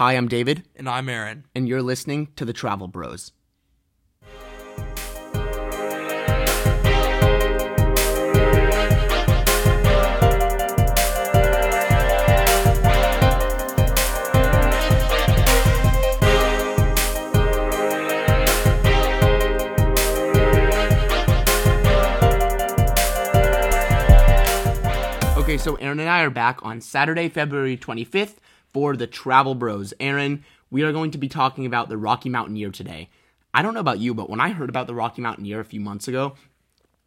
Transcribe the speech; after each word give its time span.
Hi, 0.00 0.14
I'm 0.14 0.28
David, 0.28 0.64
And 0.76 0.88
I'm 0.88 1.10
Aaron. 1.10 1.44
and 1.54 1.68
you're 1.68 1.82
listening 1.82 2.28
to 2.36 2.46
the 2.46 2.54
Travel 2.54 2.88
Bros. 2.88 3.32
Okay, 25.36 25.58
so 25.58 25.74
Aaron 25.74 26.00
and 26.00 26.08
I 26.08 26.22
are 26.22 26.30
back 26.30 26.60
on 26.62 26.80
Saturday, 26.80 27.28
February 27.28 27.76
25th 27.76 28.36
for 28.72 28.96
the 28.96 29.06
Travel 29.06 29.54
Bros. 29.54 29.92
Aaron, 30.00 30.44
we 30.70 30.82
are 30.82 30.92
going 30.92 31.10
to 31.10 31.18
be 31.18 31.28
talking 31.28 31.66
about 31.66 31.88
the 31.88 31.96
Rocky 31.96 32.28
Mountaineer 32.28 32.70
today. 32.70 33.08
I 33.52 33.62
don't 33.62 33.74
know 33.74 33.80
about 33.80 33.98
you, 33.98 34.14
but 34.14 34.30
when 34.30 34.40
I 34.40 34.50
heard 34.50 34.68
about 34.68 34.86
the 34.86 34.94
Rocky 34.94 35.22
Mountaineer 35.22 35.60
a 35.60 35.64
few 35.64 35.80
months 35.80 36.06
ago 36.06 36.34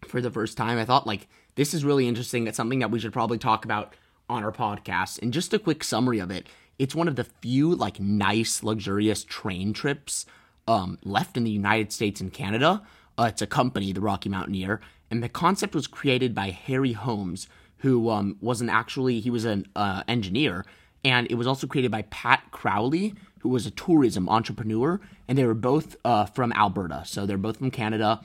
for 0.07 0.19
the 0.19 0.31
first 0.31 0.57
time, 0.57 0.77
I 0.77 0.85
thought, 0.85 1.07
like, 1.07 1.27
this 1.55 1.73
is 1.73 1.85
really 1.85 2.07
interesting. 2.07 2.47
It's 2.47 2.57
something 2.57 2.79
that 2.79 2.91
we 2.91 2.99
should 2.99 3.13
probably 3.13 3.37
talk 3.37 3.63
about 3.63 3.93
on 4.29 4.43
our 4.43 4.51
podcast. 4.51 5.21
And 5.21 5.31
just 5.31 5.53
a 5.53 5.59
quick 5.59 5.83
summary 5.83 6.19
of 6.19 6.31
it 6.31 6.47
it's 6.79 6.95
one 6.95 7.07
of 7.07 7.15
the 7.15 7.23
few, 7.23 7.75
like, 7.75 7.99
nice, 7.99 8.63
luxurious 8.63 9.23
train 9.23 9.73
trips 9.73 10.25
um, 10.67 10.97
left 11.03 11.37
in 11.37 11.43
the 11.43 11.51
United 11.51 11.93
States 11.93 12.19
and 12.19 12.33
Canada. 12.33 12.81
Uh, 13.17 13.25
it's 13.29 13.43
a 13.43 13.47
company, 13.47 13.93
the 13.93 14.01
Rocky 14.01 14.27
Mountaineer. 14.27 14.81
And 15.11 15.21
the 15.21 15.29
concept 15.29 15.75
was 15.75 15.85
created 15.85 16.33
by 16.33 16.49
Harry 16.49 16.93
Holmes, 16.93 17.47
who 17.77 18.09
um, 18.09 18.37
wasn't 18.41 18.71
actually 18.71 19.19
he 19.19 19.29
was 19.29 19.45
an 19.45 19.67
uh, 19.75 20.03
engineer, 20.07 20.65
and 21.03 21.27
it 21.29 21.35
was 21.35 21.47
also 21.47 21.67
created 21.67 21.91
by 21.91 22.03
Pat 22.03 22.43
Crowley, 22.51 23.13
who 23.39 23.49
was 23.49 23.65
a 23.65 23.71
tourism 23.71 24.29
entrepreneur, 24.29 24.99
and 25.27 25.37
they 25.37 25.45
were 25.45 25.53
both 25.53 25.97
uh, 26.05 26.25
from 26.25 26.53
Alberta, 26.53 27.03
so 27.05 27.25
they're 27.25 27.37
both 27.37 27.57
from 27.57 27.71
Canada. 27.71 28.21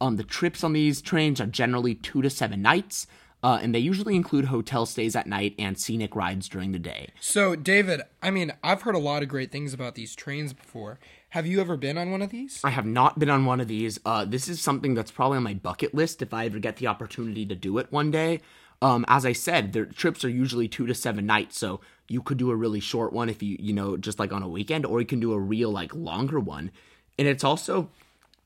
Um, 0.00 0.16
the 0.16 0.24
trips 0.24 0.62
on 0.62 0.72
these 0.72 1.00
trains 1.00 1.40
are 1.40 1.46
generally 1.46 1.94
two 1.94 2.22
to 2.22 2.30
seven 2.30 2.62
nights. 2.62 3.06
Uh, 3.40 3.60
and 3.62 3.72
they 3.72 3.78
usually 3.78 4.16
include 4.16 4.46
hotel 4.46 4.84
stays 4.84 5.14
at 5.14 5.28
night 5.28 5.54
and 5.60 5.78
scenic 5.78 6.16
rides 6.16 6.48
during 6.48 6.72
the 6.72 6.78
day. 6.78 7.08
So, 7.20 7.54
David, 7.54 8.02
I 8.20 8.32
mean, 8.32 8.52
I've 8.64 8.82
heard 8.82 8.96
a 8.96 8.98
lot 8.98 9.22
of 9.22 9.28
great 9.28 9.52
things 9.52 9.72
about 9.72 9.94
these 9.94 10.16
trains 10.16 10.52
before. 10.52 10.98
Have 11.30 11.46
you 11.46 11.60
ever 11.60 11.76
been 11.76 11.96
on 11.96 12.10
one 12.10 12.20
of 12.20 12.30
these? 12.30 12.60
I 12.64 12.70
have 12.70 12.86
not 12.86 13.18
been 13.18 13.30
on 13.30 13.44
one 13.44 13.60
of 13.60 13.68
these. 13.68 14.00
Uh, 14.04 14.24
this 14.24 14.48
is 14.48 14.60
something 14.60 14.94
that's 14.94 15.12
probably 15.12 15.36
on 15.36 15.44
my 15.44 15.54
bucket 15.54 15.94
list 15.94 16.20
if 16.20 16.34
I 16.34 16.46
ever 16.46 16.58
get 16.58 16.78
the 16.78 16.88
opportunity 16.88 17.46
to 17.46 17.54
do 17.54 17.78
it 17.78 17.92
one 17.92 18.10
day. 18.10 18.40
Um, 18.80 19.04
as 19.08 19.24
I 19.24 19.32
said, 19.34 19.72
their 19.72 19.86
trips 19.86 20.24
are 20.24 20.28
usually 20.28 20.66
two 20.66 20.86
to 20.86 20.94
seven 20.94 21.26
nights, 21.26 21.58
so 21.58 21.80
you 22.08 22.22
could 22.22 22.38
do 22.38 22.50
a 22.50 22.56
really 22.56 22.80
short 22.80 23.12
one 23.12 23.28
if 23.28 23.42
you, 23.42 23.56
you 23.60 23.72
know, 23.72 23.96
just 23.96 24.18
like 24.18 24.32
on 24.32 24.42
a 24.42 24.48
weekend, 24.48 24.86
or 24.86 25.00
you 25.00 25.06
can 25.06 25.20
do 25.20 25.32
a 25.32 25.38
real 25.38 25.70
like 25.70 25.94
longer 25.94 26.40
one. 26.40 26.70
And 27.18 27.28
it's 27.28 27.44
also 27.44 27.90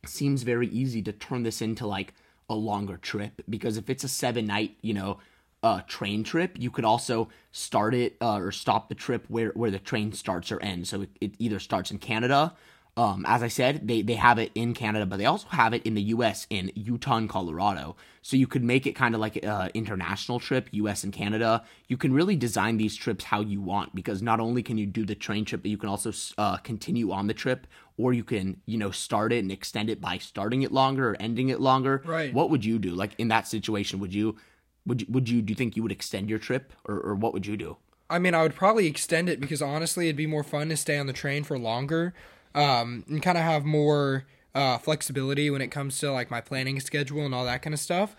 seems 0.05 0.43
very 0.43 0.69
easy 0.69 1.01
to 1.03 1.13
turn 1.13 1.45
this 1.45 1.63
into 1.63 1.87
like 1.87 2.15
a 2.51 2.55
longer 2.55 2.97
trip 2.97 3.43
because 3.49 3.77
if 3.77 3.89
it's 3.89 4.05
a 4.05 4.09
seven 4.09 4.47
night, 4.47 4.77
you 4.83 4.95
know, 4.95 5.19
uh, 5.63 5.81
train 5.87 6.25
trip, 6.25 6.57
you 6.59 6.71
could 6.71 6.85
also 6.85 7.29
start 7.53 7.95
it 7.95 8.17
uh, 8.21 8.37
or 8.37 8.51
stop 8.51 8.89
the 8.89 8.95
trip 8.95 9.25
where, 9.29 9.51
where 9.51 9.71
the 9.71 9.79
train 9.79 10.13
starts 10.13 10.51
or 10.51 10.61
ends. 10.61 10.91
So 10.91 11.03
it, 11.03 11.11
it 11.21 11.35
either 11.39 11.61
starts 11.61 11.91
in 11.91 11.99
Canada. 11.99 12.55
Um, 12.95 13.25
as 13.27 13.43
I 13.43 13.49
said, 13.49 13.89
they, 13.89 14.03
they 14.03 14.17
have 14.17 14.39
it 14.39 14.53
in 14.55 14.75
Canada, 14.75 15.07
but 15.07 15.17
they 15.17 15.25
also 15.25 15.49
have 15.49 15.73
it 15.73 15.83
in 15.85 15.95
the 15.95 16.03
U.S. 16.03 16.47
in 16.51 16.71
Utah 16.75 17.17
and 17.17 17.29
Colorado. 17.29 17.97
So 18.21 18.37
you 18.37 18.47
could 18.47 18.63
make 18.63 18.87
it 18.87 18.93
kind 18.93 19.15
of 19.15 19.21
like 19.21 19.43
an 19.43 19.71
international 19.73 20.39
trip, 20.39 20.69
U.S. 20.73 21.03
and 21.03 21.11
Canada. 21.11 21.65
You 21.89 21.97
can 21.97 22.13
really 22.13 22.37
design 22.37 22.77
these 22.77 22.95
trips 22.95 23.25
how 23.25 23.41
you 23.41 23.63
want 23.63 23.95
because 23.95 24.21
not 24.21 24.41
only 24.41 24.63
can 24.63 24.77
you 24.77 24.85
do 24.85 25.07
the 25.07 25.15
train 25.15 25.47
trip, 25.47 25.63
but 25.63 25.71
you 25.71 25.79
can 25.79 25.89
also 25.89 26.13
uh, 26.37 26.59
continue 26.59 27.13
on 27.13 27.29
the 27.29 27.35
trip, 27.35 27.67
or 27.97 28.13
you 28.13 28.25
can 28.25 28.61
you 28.67 28.77
know 28.77 28.91
start 28.91 29.33
it 29.33 29.39
and 29.39 29.51
extend 29.51 29.89
it 29.89 30.01
by 30.01 30.19
starting 30.19 30.61
it 30.61 30.71
longer 30.71 31.11
or 31.11 31.17
ending 31.19 31.49
it 31.49 31.61
longer. 31.61 32.03
Right. 32.05 32.33
What 32.35 32.51
would 32.51 32.63
you 32.63 32.79
do? 32.79 32.91
Like 32.91 33.13
in 33.17 33.29
that 33.29 33.49
situation, 33.49 34.01
would 34.01 34.13
you 34.13 34.37
would 34.85 35.01
you, 35.01 35.07
would 35.09 35.31
you 35.31 35.41
do 35.41 35.53
you 35.53 35.57
think 35.57 35.77
you 35.77 35.83
would 35.83 35.93
extend 35.93 36.29
your 36.29 36.39
trip, 36.39 36.75
or, 36.85 37.01
or 37.01 37.15
what 37.15 37.33
would 37.33 37.47
you 37.47 37.57
do? 37.57 37.79
I 38.11 38.19
mean, 38.19 38.35
I 38.35 38.43
would 38.43 38.55
probably 38.55 38.87
extend 38.87 39.31
it 39.31 39.41
because 39.41 39.63
honestly, 39.63 40.09
it'd 40.09 40.17
be 40.17 40.27
more 40.27 40.45
fun 40.45 40.69
to 40.69 40.77
stay 40.77 40.99
on 40.99 41.07
the 41.07 41.15
train 41.15 41.43
for 41.43 41.59
longer 41.59 42.13
um, 42.55 43.05
and 43.09 43.23
kind 43.23 43.39
of 43.39 43.45
have 43.45 43.65
more 43.65 44.25
uh, 44.55 44.79
flexibility 44.79 45.51
when 45.51 45.63
it 45.63 45.69
comes 45.69 45.99
to 45.99 46.13
like 46.13 46.31
my 46.31 46.41
planning 46.41 46.81
schedule 46.81 47.25
and 47.25 47.35
all 47.35 47.45
that 47.45 47.63
kind 47.63 47.75
of 47.75 47.81
stuff. 47.81 48.17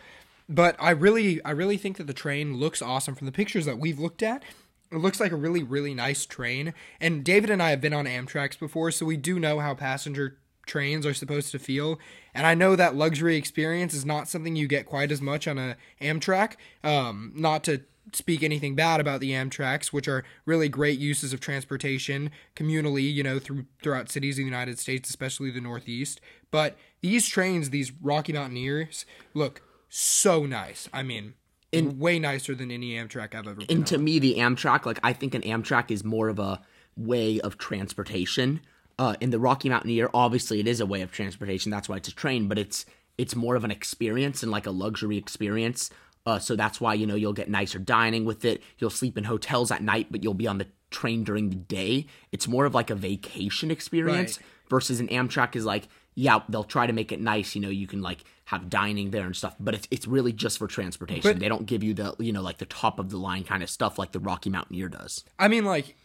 But 0.49 0.75
I 0.79 0.91
really, 0.91 1.43
I 1.43 1.51
really 1.51 1.77
think 1.77 1.97
that 1.97 2.07
the 2.07 2.13
train 2.13 2.57
looks 2.57 2.81
awesome 2.81 3.15
from 3.15 3.25
the 3.25 3.31
pictures 3.31 3.65
that 3.65 3.79
we've 3.79 3.99
looked 3.99 4.23
at. 4.23 4.43
It 4.91 4.97
looks 4.97 5.19
like 5.19 5.31
a 5.31 5.35
really, 5.37 5.63
really 5.63 5.93
nice 5.93 6.25
train. 6.25 6.73
And 6.99 7.23
David 7.23 7.49
and 7.49 7.63
I 7.63 7.71
have 7.71 7.81
been 7.81 7.93
on 7.93 8.05
Amtrak's 8.05 8.57
before, 8.57 8.91
so 8.91 9.05
we 9.05 9.17
do 9.17 9.39
know 9.39 9.59
how 9.59 9.73
passenger 9.73 10.37
trains 10.65 11.05
are 11.05 11.13
supposed 11.13 11.51
to 11.51 11.59
feel. 11.59 11.99
And 12.33 12.45
I 12.45 12.53
know 12.53 12.75
that 12.75 12.95
luxury 12.95 13.35
experience 13.35 13.93
is 13.93 14.05
not 14.05 14.27
something 14.27 14.55
you 14.55 14.67
get 14.67 14.85
quite 14.85 15.11
as 15.11 15.21
much 15.21 15.47
on 15.47 15.57
a 15.57 15.77
Amtrak. 16.01 16.55
Um, 16.83 17.31
not 17.35 17.63
to 17.65 17.81
speak 18.11 18.43
anything 18.43 18.75
bad 18.75 18.99
about 18.99 19.19
the 19.21 19.31
Amtrak's, 19.31 19.93
which 19.93 20.07
are 20.07 20.23
really 20.45 20.69
great 20.69 20.99
uses 20.99 21.33
of 21.33 21.39
transportation 21.39 22.31
communally, 22.55 23.11
you 23.11 23.23
know, 23.23 23.39
through 23.39 23.65
throughout 23.81 24.11
cities 24.11 24.37
in 24.37 24.43
the 24.43 24.49
United 24.49 24.79
States, 24.79 25.09
especially 25.09 25.51
the 25.51 25.61
Northeast. 25.61 26.19
But 26.51 26.77
these 27.01 27.27
trains, 27.27 27.69
these 27.69 27.91
Rocky 27.91 28.33
Mountaineers, 28.33 29.05
look 29.33 29.61
so 29.89 30.45
nice. 30.45 30.89
I 30.91 31.03
mean, 31.03 31.35
way 31.71 32.19
nicer 32.19 32.55
than 32.55 32.71
any 32.71 32.93
Amtrak 32.93 33.33
I've 33.33 33.47
ever 33.47 33.55
been. 33.55 33.67
And 33.69 33.87
to 33.87 33.97
me, 33.97 34.19
the 34.19 34.35
Amtrak, 34.35 34.85
like 34.85 34.99
I 35.03 35.13
think 35.13 35.33
an 35.33 35.41
Amtrak 35.41 35.91
is 35.91 36.03
more 36.03 36.29
of 36.29 36.39
a 36.39 36.61
way 36.95 37.39
of 37.39 37.57
transportation. 37.57 38.61
Uh, 38.99 39.15
in 39.19 39.31
the 39.31 39.39
Rocky 39.39 39.69
Mountaineer, 39.69 40.09
obviously, 40.13 40.59
it 40.59 40.67
is 40.67 40.79
a 40.79 40.85
way 40.85 41.01
of 41.01 41.11
transportation. 41.11 41.71
That's 41.71 41.89
why 41.89 41.97
it's 41.97 42.07
a 42.07 42.13
train, 42.13 42.47
but 42.47 42.59
it's 42.59 42.85
it's 43.17 43.35
more 43.35 43.55
of 43.55 43.63
an 43.63 43.71
experience 43.71 44.43
and 44.43 44.51
like 44.51 44.65
a 44.65 44.71
luxury 44.71 45.17
experience. 45.17 45.89
Uh, 46.25 46.39
so 46.39 46.55
that's 46.55 46.79
why 46.79 46.93
you 46.93 47.05
know 47.05 47.15
you'll 47.15 47.33
get 47.33 47.49
nicer 47.49 47.79
dining 47.79 48.23
with 48.25 48.45
it. 48.45 48.61
You'll 48.77 48.89
sleep 48.89 49.17
in 49.17 49.25
hotels 49.25 49.71
at 49.71 49.83
night, 49.83 50.07
but 50.09 50.23
you'll 50.23 50.33
be 50.33 50.47
on 50.47 50.57
the 50.57 50.67
train 50.89 51.23
during 51.23 51.49
the 51.49 51.55
day. 51.55 52.05
It's 52.31 52.47
more 52.47 52.65
of 52.65 52.73
like 52.73 52.89
a 52.89 52.95
vacation 52.95 53.71
experience 53.71 54.37
Right. 54.37 54.47
versus 54.69 54.99
an 54.99 55.07
Amtrak 55.09 55.55
is 55.55 55.65
like 55.65 55.87
yeah 56.15 56.39
they'll 56.47 56.63
try 56.63 56.85
to 56.87 56.93
make 56.93 57.11
it 57.11 57.19
nice. 57.19 57.55
You 57.55 57.61
know 57.61 57.69
you 57.69 57.87
can 57.87 58.01
like 58.01 58.23
have 58.45 58.69
dining 58.69 59.11
there 59.11 59.25
and 59.25 59.35
stuff, 59.35 59.55
but 59.59 59.73
it's 59.73 59.87
it's 59.91 60.07
really 60.07 60.31
just 60.31 60.59
for 60.59 60.67
transportation. 60.67 61.31
But- 61.33 61.39
they 61.39 61.49
don't 61.49 61.65
give 61.65 61.83
you 61.83 61.93
the 61.93 62.15
you 62.19 62.31
know 62.31 62.41
like 62.41 62.59
the 62.59 62.65
top 62.67 62.99
of 62.99 63.09
the 63.09 63.17
line 63.17 63.43
kind 63.43 63.61
of 63.63 63.69
stuff 63.69 63.97
like 63.99 64.11
the 64.13 64.19
Rocky 64.19 64.49
Mountaineer 64.49 64.87
does. 64.89 65.23
I 65.39 65.47
mean, 65.49 65.65
like, 65.65 65.95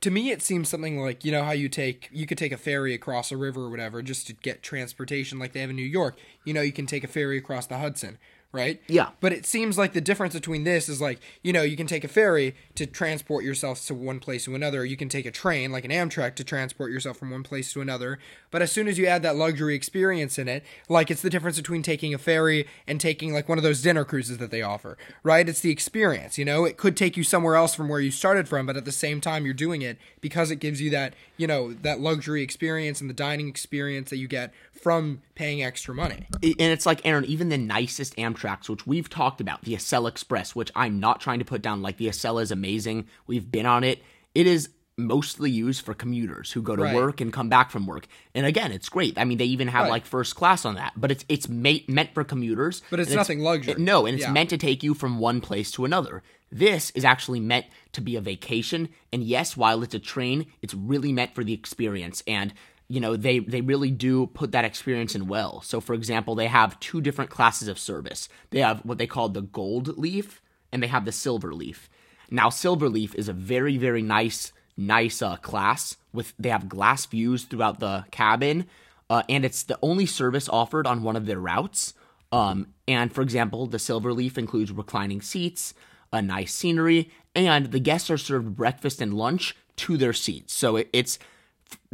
to 0.00 0.10
me, 0.10 0.30
it 0.30 0.40
seems 0.42 0.68
something 0.68 0.98
like 1.00 1.24
you 1.24 1.30
know 1.30 1.44
how 1.44 1.52
you 1.52 1.68
take 1.68 2.08
you 2.10 2.26
could 2.26 2.38
take 2.38 2.52
a 2.52 2.56
ferry 2.56 2.92
across 2.94 3.30
a 3.30 3.36
river 3.36 3.62
or 3.66 3.70
whatever 3.70 4.02
just 4.02 4.26
to 4.26 4.32
get 4.32 4.62
transportation, 4.64 5.38
like 5.38 5.52
they 5.52 5.60
have 5.60 5.70
in 5.70 5.76
New 5.76 5.82
York. 5.82 6.18
You 6.44 6.54
know, 6.54 6.62
you 6.62 6.72
can 6.72 6.86
take 6.86 7.04
a 7.04 7.08
ferry 7.08 7.36
across 7.38 7.66
the 7.66 7.78
Hudson, 7.78 8.18
right? 8.54 8.80
Yeah. 8.86 9.10
But 9.20 9.32
it 9.32 9.44
seems 9.44 9.76
like 9.76 9.92
the 9.92 10.00
difference 10.00 10.34
between 10.34 10.64
this 10.64 10.88
is 10.88 11.00
like 11.00 11.20
you 11.42 11.52
know 11.52 11.62
you 11.62 11.76
can 11.76 11.86
take 11.86 12.04
a 12.04 12.08
ferry 12.08 12.54
to 12.76 12.86
transport 12.86 13.44
yourself 13.44 13.84
to 13.86 13.94
one 13.94 14.20
place 14.20 14.44
to 14.44 14.54
another. 14.54 14.84
You 14.84 14.96
can 14.96 15.08
take 15.08 15.26
a 15.26 15.30
train 15.30 15.72
like 15.72 15.84
an 15.84 15.90
Amtrak 15.90 16.34
to 16.36 16.44
transport 16.44 16.90
yourself 16.90 17.16
from 17.18 17.30
one 17.30 17.42
place 17.42 17.72
to 17.72 17.80
another. 17.80 18.18
But 18.50 18.62
as 18.62 18.72
soon 18.72 18.88
as 18.88 18.98
you 18.98 19.06
add 19.06 19.22
that 19.22 19.36
luxury 19.36 19.74
experience 19.74 20.38
in 20.38 20.48
it, 20.48 20.64
like 20.88 21.10
it's 21.10 21.22
the 21.22 21.30
difference 21.30 21.56
between 21.56 21.82
taking 21.82 22.14
a 22.14 22.18
ferry 22.18 22.66
and 22.86 23.00
taking 23.00 23.32
like 23.32 23.48
one 23.48 23.58
of 23.58 23.64
those 23.64 23.82
dinner 23.82 24.04
cruises 24.04 24.38
that 24.38 24.50
they 24.50 24.62
offer, 24.62 24.96
right? 25.22 25.48
It's 25.48 25.60
the 25.60 25.70
experience, 25.70 26.38
you 26.38 26.44
know? 26.44 26.64
It 26.64 26.76
could 26.76 26.96
take 26.96 27.16
you 27.16 27.24
somewhere 27.24 27.56
else 27.56 27.74
from 27.74 27.88
where 27.88 28.00
you 28.00 28.10
started 28.10 28.48
from, 28.48 28.66
but 28.66 28.76
at 28.76 28.84
the 28.84 28.92
same 28.92 29.20
time 29.20 29.44
you're 29.44 29.54
doing 29.54 29.82
it 29.82 29.98
because 30.20 30.50
it 30.50 30.56
gives 30.56 30.80
you 30.80 30.90
that, 30.90 31.14
you 31.36 31.46
know, 31.46 31.72
that 31.72 32.00
luxury 32.00 32.42
experience 32.42 33.00
and 33.00 33.10
the 33.10 33.14
dining 33.14 33.48
experience 33.48 34.10
that 34.10 34.18
you 34.18 34.28
get 34.28 34.52
from 34.72 35.22
paying 35.34 35.62
extra 35.62 35.94
money. 35.94 36.26
and 36.42 36.54
it's 36.72 36.86
like 36.86 37.00
Aaron, 37.04 37.24
even 37.24 37.48
the 37.48 37.58
nicest 37.58 38.14
Amtrak's, 38.44 38.68
which 38.68 38.86
we've 38.86 39.08
talked 39.08 39.40
about, 39.40 39.62
the 39.62 39.74
Acela 39.74 40.08
Express, 40.08 40.54
which 40.54 40.70
I'm 40.74 41.00
not 41.00 41.20
trying 41.20 41.38
to 41.38 41.44
put 41.44 41.62
down. 41.62 41.82
Like 41.82 41.96
the 41.96 42.08
Acela 42.08 42.42
is 42.42 42.50
amazing. 42.50 43.06
We've 43.26 43.50
been 43.50 43.66
on 43.66 43.84
it. 43.84 44.02
It 44.34 44.46
is 44.46 44.70
mostly 44.96 45.50
used 45.50 45.84
for 45.84 45.92
commuters 45.92 46.52
who 46.52 46.62
go 46.62 46.76
to 46.76 46.82
Right. 46.82 46.94
work 46.94 47.20
and 47.20 47.32
come 47.32 47.48
back 47.48 47.72
from 47.72 47.84
work. 47.84 48.06
And 48.32 48.46
again, 48.46 48.70
it's 48.70 48.88
great. 48.88 49.18
I 49.18 49.24
mean, 49.24 49.38
they 49.38 49.44
even 49.46 49.66
have 49.68 49.84
Right. 49.84 49.90
like 49.90 50.06
first 50.06 50.36
class 50.36 50.64
on 50.64 50.76
that, 50.76 50.92
but 50.96 51.10
it's 51.10 51.24
it's 51.28 51.48
meant 51.48 52.14
for 52.14 52.22
commuters. 52.22 52.80
But 52.90 53.00
it's 53.00 53.10
nothing 53.12 53.40
luxury. 53.40 53.72
it- 53.72 53.78
no, 53.80 54.06
and 54.06 54.14
it's 54.14 54.24
Yeah. 54.26 54.32
meant 54.32 54.50
to 54.50 54.56
take 54.58 54.84
you 54.84 54.94
from 54.94 55.18
one 55.18 55.40
place 55.40 55.72
to 55.72 55.84
another. 55.84 56.22
This 56.52 56.90
is 56.90 57.04
actually 57.04 57.40
meant 57.40 57.66
to 57.90 58.00
be 58.00 58.14
a 58.14 58.20
vacation, 58.20 58.88
and 59.12 59.24
yes, 59.24 59.56
while 59.56 59.82
it's 59.82 59.94
a 59.96 59.98
train, 59.98 60.46
it's 60.62 60.74
really 60.74 61.12
meant 61.12 61.34
for 61.34 61.42
the 61.42 61.52
experience. 61.54 62.22
And 62.28 62.54
you 62.88 63.00
know 63.00 63.16
they 63.16 63.38
they 63.38 63.60
really 63.60 63.90
do 63.90 64.26
put 64.28 64.52
that 64.52 64.64
experience 64.64 65.14
in 65.14 65.26
well. 65.26 65.60
So, 65.62 65.80
for 65.80 65.94
example, 65.94 66.34
they 66.34 66.48
have 66.48 66.78
two 66.80 67.00
different 67.00 67.30
classes 67.30 67.68
of 67.68 67.78
service. 67.78 68.28
They 68.50 68.60
have 68.60 68.80
what 68.84 68.98
they 68.98 69.06
call 69.06 69.28
the 69.28 69.42
gold 69.42 69.98
leaf, 69.98 70.42
and 70.72 70.82
they 70.82 70.86
have 70.88 71.04
the 71.04 71.12
silver 71.12 71.54
leaf. 71.54 71.88
Now, 72.30 72.50
silver 72.50 72.88
leaf 72.88 73.14
is 73.14 73.28
a 73.28 73.32
very 73.32 73.76
very 73.78 74.02
nice 74.02 74.52
nice 74.76 75.22
uh, 75.22 75.36
class 75.36 75.96
with 76.12 76.34
they 76.38 76.48
have 76.48 76.68
glass 76.68 77.06
views 77.06 77.44
throughout 77.44 77.80
the 77.80 78.04
cabin, 78.10 78.66
uh, 79.08 79.22
and 79.28 79.44
it's 79.44 79.62
the 79.62 79.78
only 79.82 80.06
service 80.06 80.48
offered 80.48 80.86
on 80.86 81.02
one 81.02 81.16
of 81.16 81.26
their 81.26 81.40
routes. 81.40 81.94
Um, 82.32 82.74
and 82.88 83.12
for 83.12 83.22
example, 83.22 83.66
the 83.66 83.78
silver 83.78 84.12
leaf 84.12 84.36
includes 84.36 84.72
reclining 84.72 85.22
seats, 85.22 85.72
a 86.12 86.20
nice 86.20 86.52
scenery, 86.52 87.10
and 87.34 87.70
the 87.70 87.78
guests 87.78 88.10
are 88.10 88.18
served 88.18 88.56
breakfast 88.56 89.00
and 89.00 89.14
lunch 89.14 89.56
to 89.76 89.96
their 89.96 90.12
seats. 90.12 90.52
So 90.52 90.76
it, 90.76 90.88
it's 90.92 91.18